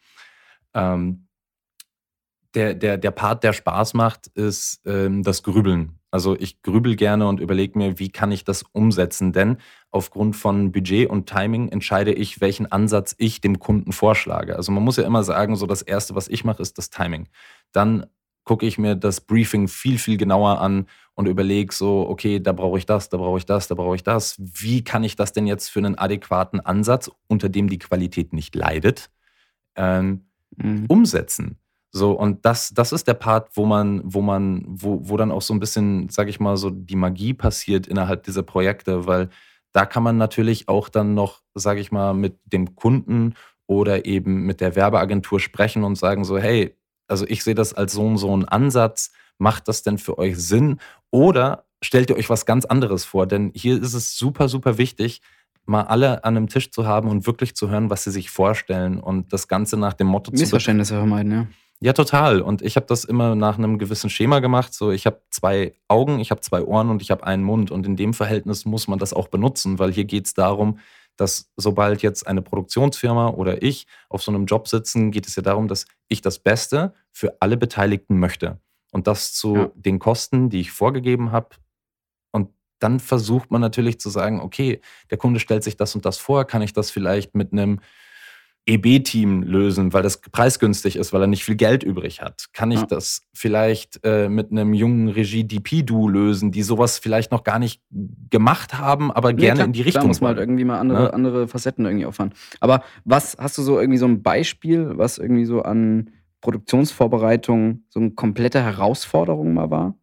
[0.73, 1.27] Ähm,
[2.53, 5.99] der, der, der Part, der Spaß macht, ist ähm, das Grübeln.
[6.11, 9.31] Also ich grübel gerne und überlege mir, wie kann ich das umsetzen?
[9.31, 9.57] Denn
[9.91, 14.57] aufgrund von Budget und Timing entscheide ich, welchen Ansatz ich dem Kunden vorschlage.
[14.57, 17.29] Also man muss ja immer sagen, so das Erste, was ich mache, ist das Timing.
[17.71, 18.07] Dann
[18.43, 22.77] gucke ich mir das Briefing viel, viel genauer an und überlege so, okay, da brauche
[22.77, 24.35] ich das, da brauche ich das, da brauche ich das.
[24.37, 28.53] Wie kann ich das denn jetzt für einen adäquaten Ansatz, unter dem die Qualität nicht
[28.55, 29.09] leidet,
[29.75, 30.25] ähm,
[30.57, 30.87] mhm.
[30.89, 31.57] umsetzen?
[31.91, 35.41] So, und das, das ist der Part, wo man, wo man, wo, wo dann auch
[35.41, 39.29] so ein bisschen, sag ich mal, so die Magie passiert innerhalb dieser Projekte, weil
[39.73, 43.35] da kann man natürlich auch dann noch, sag ich mal, mit dem Kunden
[43.67, 46.75] oder eben mit der Werbeagentur sprechen und sagen so, hey,
[47.07, 50.79] also ich sehe das als so, so einen Ansatz, macht das denn für euch Sinn?
[51.09, 53.27] Oder stellt ihr euch was ganz anderes vor?
[53.27, 55.21] Denn hier ist es super, super wichtig,
[55.65, 58.99] mal alle an einem Tisch zu haben und wirklich zu hören, was sie sich vorstellen
[58.99, 61.47] und das Ganze nach dem Motto zu Missverständnisse vermeiden, ja.
[61.83, 62.41] Ja, total.
[62.41, 64.71] Und ich habe das immer nach einem gewissen Schema gemacht.
[64.71, 67.71] So, ich habe zwei Augen, ich habe zwei Ohren und ich habe einen Mund.
[67.71, 70.77] Und in dem Verhältnis muss man das auch benutzen, weil hier geht es darum,
[71.17, 75.41] dass sobald jetzt eine Produktionsfirma oder ich auf so einem Job sitzen, geht es ja
[75.41, 78.59] darum, dass ich das Beste für alle Beteiligten möchte.
[78.91, 79.71] Und das zu ja.
[79.73, 81.55] den Kosten, die ich vorgegeben habe.
[82.31, 86.19] Und dann versucht man natürlich zu sagen, okay, der Kunde stellt sich das und das
[86.19, 87.79] vor, kann ich das vielleicht mit einem
[88.67, 92.45] EB-Team lösen, weil das preisgünstig ist, weil er nicht viel Geld übrig hat?
[92.53, 92.85] Kann ich ja.
[92.85, 97.81] das vielleicht äh, mit einem jungen Regie-DP-Du lösen, die sowas vielleicht noch gar nicht
[98.29, 100.03] gemacht haben, aber nee, gerne klar, in die Richtung?
[100.03, 101.09] Da muss man halt irgendwie mal andere, ja.
[101.09, 102.33] andere Facetten irgendwie auffahren.
[102.59, 107.99] Aber was hast du so irgendwie so ein Beispiel, was irgendwie so an Produktionsvorbereitung so
[107.99, 109.95] eine komplette Herausforderung mal war?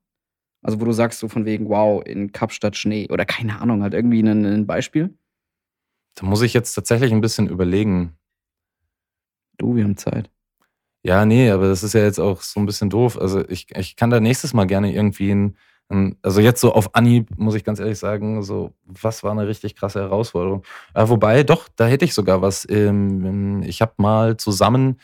[0.62, 3.94] Also wo du sagst so von wegen, wow, in Kapstadt Schnee oder keine Ahnung, halt
[3.94, 5.16] irgendwie ein, ein Beispiel?
[6.16, 8.17] Da muss ich jetzt tatsächlich ein bisschen überlegen.
[9.58, 10.30] Du, wir haben Zeit.
[11.04, 13.18] Ja, nee, aber das ist ja jetzt auch so ein bisschen doof.
[13.20, 15.56] Also ich, ich kann da nächstes Mal gerne irgendwie ein,
[15.88, 19.46] ein also jetzt so auf Anhieb, muss ich ganz ehrlich sagen, so, was war eine
[19.46, 20.64] richtig krasse Herausforderung.
[20.94, 22.66] Äh, wobei, doch, da hätte ich sogar was.
[22.68, 25.00] Ähm, ich habe mal zusammen,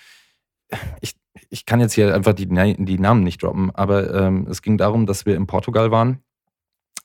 [1.00, 1.14] ich,
[1.50, 5.06] ich kann jetzt hier einfach die, die Namen nicht droppen, aber ähm, es ging darum,
[5.06, 6.22] dass wir in Portugal waren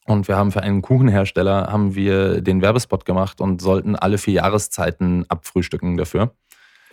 [0.10, 4.36] und wir haben für einen Kuchenhersteller haben wir den Werbespot gemacht und sollten alle vier
[4.36, 6.34] Jahreszeiten abfrühstücken dafür.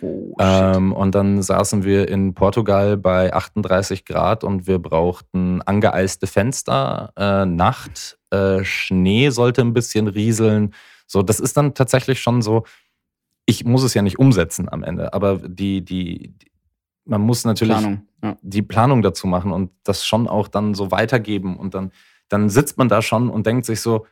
[0.01, 6.27] Oh, ähm, und dann saßen wir in Portugal bei 38 Grad und wir brauchten angeeiste
[6.27, 10.73] Fenster, äh, Nacht, äh, Schnee sollte ein bisschen rieseln.
[11.07, 12.63] So, das ist dann tatsächlich schon so,
[13.45, 16.51] ich muss es ja nicht umsetzen am Ende, aber die, die, die
[17.05, 18.37] man muss natürlich Planung, ja.
[18.41, 21.91] die Planung dazu machen und das schon auch dann so weitergeben und dann,
[22.27, 24.05] dann sitzt man da schon und denkt sich so,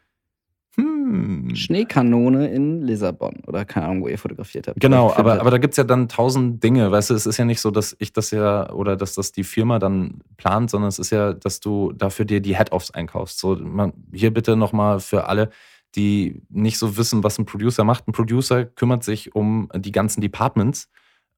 [1.06, 1.56] hm.
[1.56, 4.80] Schneekanone in Lissabon oder keine Ahnung, wo ihr fotografiert habt.
[4.80, 6.92] Genau, aber, aber da gibt es ja dann tausend Dinge.
[6.92, 9.44] Weißt du, es ist ja nicht so, dass ich das ja oder dass das die
[9.44, 13.40] Firma dann plant, sondern es ist ja, dass du dafür dir die Head-Offs einkaufst.
[13.40, 15.50] So, man, hier bitte nochmal für alle,
[15.96, 18.08] die nicht so wissen, was ein Producer macht.
[18.08, 20.90] Ein Producer kümmert sich um die ganzen Departments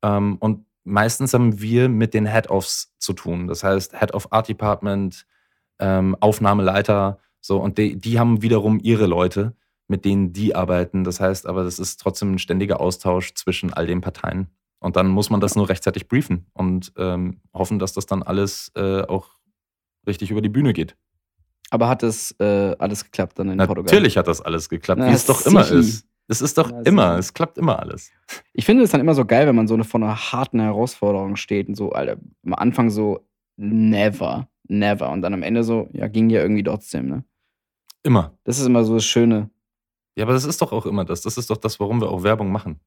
[0.01, 3.47] ähm, und meistens haben wir mit den Head-Offs zu tun.
[3.47, 5.25] Das heißt, Head of Art Department,
[5.79, 9.53] ähm, Aufnahmeleiter, so, und die, die haben wiederum ihre Leute.
[9.89, 11.05] mit denen die arbeiten.
[11.05, 14.47] Das heißt aber, das ist trotzdem ein ständiger Austausch zwischen all den Parteien.
[14.79, 18.69] Und dann muss man das nur rechtzeitig briefen und ähm, hoffen, dass das dann alles
[18.75, 19.29] äh, auch
[20.05, 20.97] richtig über die Bühne geht.
[21.69, 24.15] Aber hat das äh, alles geklappt dann in Natürlich Portugal?
[24.17, 25.79] hat das alles geklappt, Na, wie es doch immer sichi.
[25.79, 26.05] ist.
[26.27, 27.19] Es ist doch Na, immer, sichi.
[27.21, 28.11] es klappt immer alles.
[28.51, 31.37] Ich finde es dann immer so geil, wenn man so eine, vor einer harten Herausforderung
[31.37, 33.25] steht und so, Alter, am Anfang so,
[33.55, 35.09] never, never.
[35.11, 37.23] Und dann am Ende so, ja, ging ja irgendwie trotzdem, ne?
[38.03, 38.37] Immer.
[38.43, 39.49] Das ist immer so das Schöne.
[40.15, 41.21] Ja, aber das ist doch auch immer das.
[41.21, 42.79] Das ist doch das, warum wir auch Werbung machen.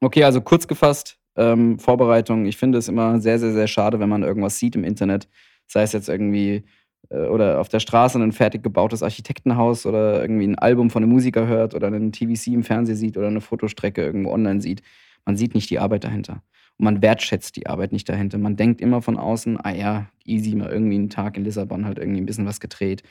[0.00, 2.46] Okay, also kurz gefasst, ähm, Vorbereitung.
[2.46, 5.28] Ich finde es immer sehr, sehr, sehr schade, wenn man irgendwas sieht im Internet,
[5.66, 6.64] sei es jetzt irgendwie
[7.10, 11.12] äh, oder auf der Straße ein fertig gebautes Architektenhaus oder irgendwie ein Album von einem
[11.12, 14.82] Musiker hört oder einen TVC im Fernsehen sieht oder eine Fotostrecke irgendwo online sieht.
[15.24, 16.42] Man sieht nicht die Arbeit dahinter.
[16.76, 18.36] Und man wertschätzt die Arbeit nicht dahinter.
[18.38, 21.98] Man denkt immer von außen, ah ja, easy, mal irgendwie einen Tag in Lissabon halt
[21.98, 23.02] irgendwie ein bisschen was gedreht.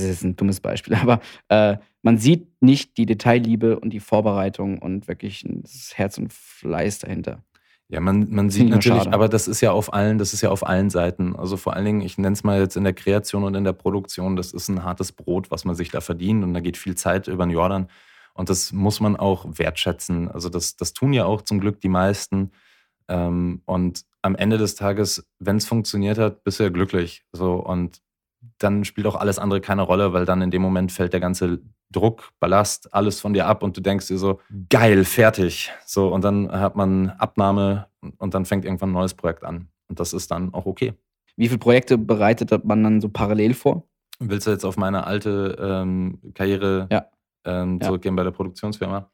[0.00, 4.78] Das ist ein dummes Beispiel, aber äh, man sieht nicht die Detailliebe und die Vorbereitung
[4.78, 7.42] und wirklich das Herz und Fleiß dahinter.
[7.88, 9.14] Ja, man, man sieht natürlich, schade.
[9.14, 11.36] aber das ist ja auf allen, das ist ja auf allen Seiten.
[11.36, 13.74] Also vor allen Dingen, ich nenne es mal jetzt in der Kreation und in der
[13.74, 16.94] Produktion, das ist ein hartes Brot, was man sich da verdient und da geht viel
[16.94, 17.88] Zeit über den Jordan.
[18.32, 20.30] Und das muss man auch wertschätzen.
[20.30, 22.50] Also das, das tun ja auch zum Glück die meisten.
[23.06, 27.24] Ähm, und am Ende des Tages, wenn es funktioniert hat, bist du ja glücklich.
[27.32, 28.00] So, und
[28.58, 31.60] dann spielt auch alles andere keine Rolle, weil dann in dem Moment fällt der ganze
[31.90, 35.70] Druck, Ballast, alles von dir ab und du denkst dir so, geil, fertig.
[35.86, 37.86] So, und dann hat man Abnahme
[38.18, 39.68] und dann fängt irgendwann ein neues Projekt an.
[39.88, 40.94] Und das ist dann auch okay.
[41.36, 43.84] Wie viele Projekte bereitet man dann so parallel vor?
[44.20, 47.06] Willst du jetzt auf meine alte ähm, Karriere Ja.
[47.44, 47.86] ähm, Ja.
[47.86, 49.10] zurückgehen bei der Produktionsfirma?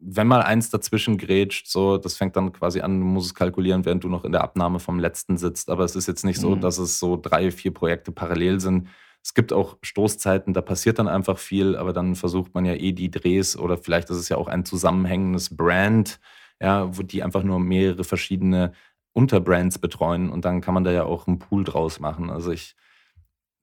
[0.00, 3.84] Wenn mal eins dazwischen grätscht, so, das fängt dann quasi an, du musst es kalkulieren,
[3.84, 5.70] während du noch in der Abnahme vom letzten sitzt.
[5.70, 6.60] Aber es ist jetzt nicht so, Mhm.
[6.60, 8.88] dass es so drei, vier Projekte parallel sind.
[9.24, 12.92] Es gibt auch Stoßzeiten, da passiert dann einfach viel, aber dann versucht man ja eh
[12.92, 16.20] die Drehs oder vielleicht ist es ja auch ein zusammenhängendes Brand,
[16.62, 18.72] ja, wo die einfach nur mehrere verschiedene
[19.12, 22.30] Unterbrands betreuen und dann kann man da ja auch einen Pool draus machen.
[22.30, 22.76] Also ich,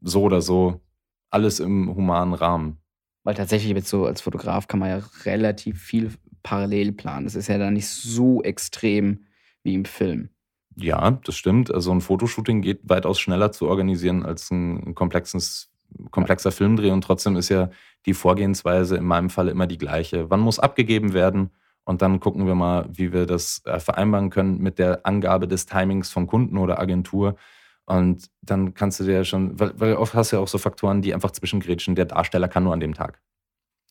[0.02, 0.82] so oder so,
[1.30, 2.78] alles im humanen Rahmen.
[3.24, 6.12] Weil tatsächlich jetzt so als Fotograf kann man ja relativ viel
[6.46, 7.26] parallel planen.
[7.26, 9.26] Das ist ja dann nicht so extrem
[9.64, 10.30] wie im Film.
[10.78, 11.74] Ja, das stimmt.
[11.74, 15.72] Also ein Fotoshooting geht weitaus schneller zu organisieren als ein komplexes,
[16.12, 17.72] komplexer Filmdreh und trotzdem ist ja
[18.06, 20.30] die Vorgehensweise in meinem Fall immer die gleiche.
[20.30, 21.50] Wann muss abgegeben werden?
[21.84, 25.66] Und dann gucken wir mal, wie wir das äh, vereinbaren können mit der Angabe des
[25.66, 27.38] Timings vom Kunden oder Agentur.
[27.86, 30.58] Und dann kannst du dir ja schon, weil, weil oft hast du ja auch so
[30.58, 31.96] Faktoren, die einfach zwischengrätschen.
[31.96, 33.22] Der Darsteller kann nur an dem Tag.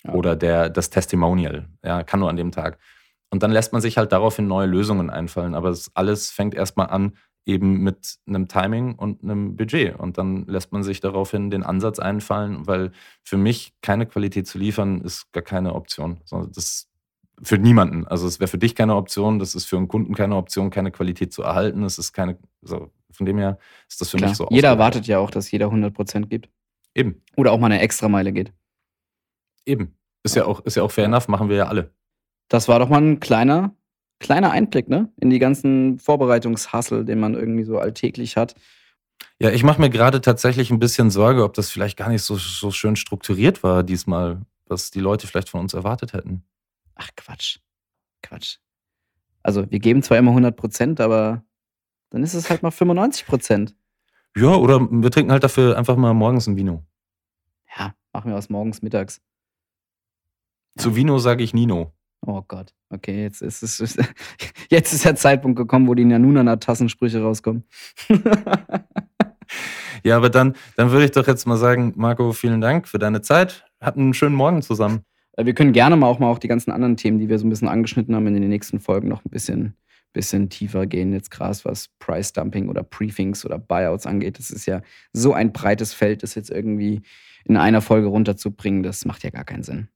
[0.07, 0.15] Ja.
[0.15, 2.79] Oder der, das Testimonial, ja, kann nur an dem Tag.
[3.31, 5.55] Und dann lässt man sich halt daraufhin neue Lösungen einfallen.
[5.55, 7.15] Aber es alles fängt erstmal an,
[7.47, 9.99] eben mit einem Timing und einem Budget.
[9.99, 12.93] Und dann lässt man sich daraufhin den Ansatz einfallen, weil
[13.23, 16.21] für mich keine Qualität zu liefern, ist gar keine Option.
[16.55, 16.89] Das
[17.43, 18.07] für niemanden.
[18.07, 20.91] Also es wäre für dich keine Option, das ist für einen Kunden keine Option, keine
[20.91, 21.83] Qualität zu erhalten.
[21.83, 24.31] Es ist keine, so, von dem her ist das für Klar.
[24.31, 26.49] mich so jeder erwartet ja auch, dass jeder 100% gibt.
[26.95, 28.53] Eben, Oder auch mal eine Extrameile geht.
[29.67, 29.97] Eben.
[30.23, 31.93] Ist ja auch, ist ja auch fair enough, machen wir ja alle.
[32.49, 33.75] Das war doch mal ein kleiner,
[34.21, 35.12] kleiner Einblick, ne?
[35.21, 38.55] In die ganzen Vorbereitungshassel, den man irgendwie so alltäglich hat.
[39.39, 42.37] Ja, ich mache mir gerade tatsächlich ein bisschen Sorge, ob das vielleicht gar nicht so,
[42.37, 46.45] so schön strukturiert war diesmal, was die Leute vielleicht von uns erwartet hätten.
[46.95, 47.59] Ach, Quatsch.
[48.23, 48.59] Quatsch.
[49.43, 51.45] Also, wir geben zwar immer 100%, aber
[52.11, 53.75] dann ist es halt mal 95%.
[54.37, 56.83] Ja, oder wir trinken halt dafür einfach mal morgens ein Vino.
[57.77, 59.21] Ja, machen wir aus morgens, mittags.
[60.77, 61.93] Zu Vino sage ich Nino.
[62.27, 62.75] Oh Gott.
[62.91, 63.97] Okay, jetzt ist es.
[64.70, 67.64] Jetzt ist der Zeitpunkt gekommen, wo die Nanunana-Tassensprüche rauskommen.
[70.05, 73.22] Ja, aber dann, dann würde ich doch jetzt mal sagen, Marco, vielen Dank für deine
[73.22, 73.64] Zeit.
[73.81, 75.05] Hatten einen schönen Morgen zusammen.
[75.37, 77.47] Äh, Wir können gerne mal auch mal auf die ganzen anderen Themen, die wir so
[77.47, 79.77] ein bisschen angeschnitten haben, in den nächsten Folgen noch ein bisschen,
[80.12, 81.12] bisschen tiefer gehen.
[81.12, 84.39] Jetzt gerade was Price Dumping oder Briefings oder Buyouts angeht.
[84.39, 87.03] Das ist ja so ein breites Feld, das jetzt irgendwie
[87.47, 89.89] in einer Folge runterzubringen, das macht ja gar keinen Sinn.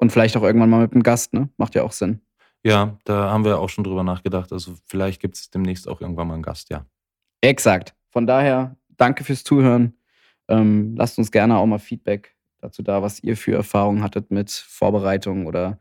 [0.00, 1.50] Und vielleicht auch irgendwann mal mit einem Gast, ne?
[1.58, 2.20] Macht ja auch Sinn.
[2.62, 4.50] Ja, da haben wir auch schon drüber nachgedacht.
[4.50, 6.86] Also vielleicht gibt es demnächst auch irgendwann mal einen Gast, ja.
[7.42, 7.94] Exakt.
[8.08, 9.94] Von daher, danke fürs Zuhören.
[10.48, 14.50] Ähm, lasst uns gerne auch mal Feedback dazu da, was ihr für Erfahrungen hattet mit
[14.50, 15.78] Vorbereitung oder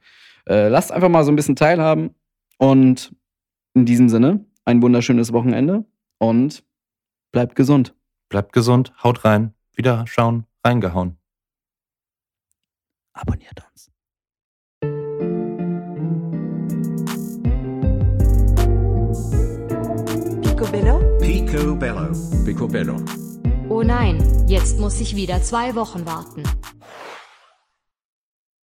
[0.47, 2.13] äh, lasst einfach mal so ein bisschen teilhaben.
[2.57, 3.15] Und
[3.74, 5.86] in diesem Sinne, ein wunderschönes Wochenende
[6.17, 6.63] und
[7.32, 7.95] bleibt gesund.
[8.28, 11.17] Bleibt gesund, haut rein, wieder schauen, reingehauen.
[13.13, 13.88] Abonniert uns.
[21.52, 22.12] Picobello.
[22.45, 22.95] Picobello.
[23.70, 26.43] Oh nein, jetzt muss ich wieder zwei Wochen warten.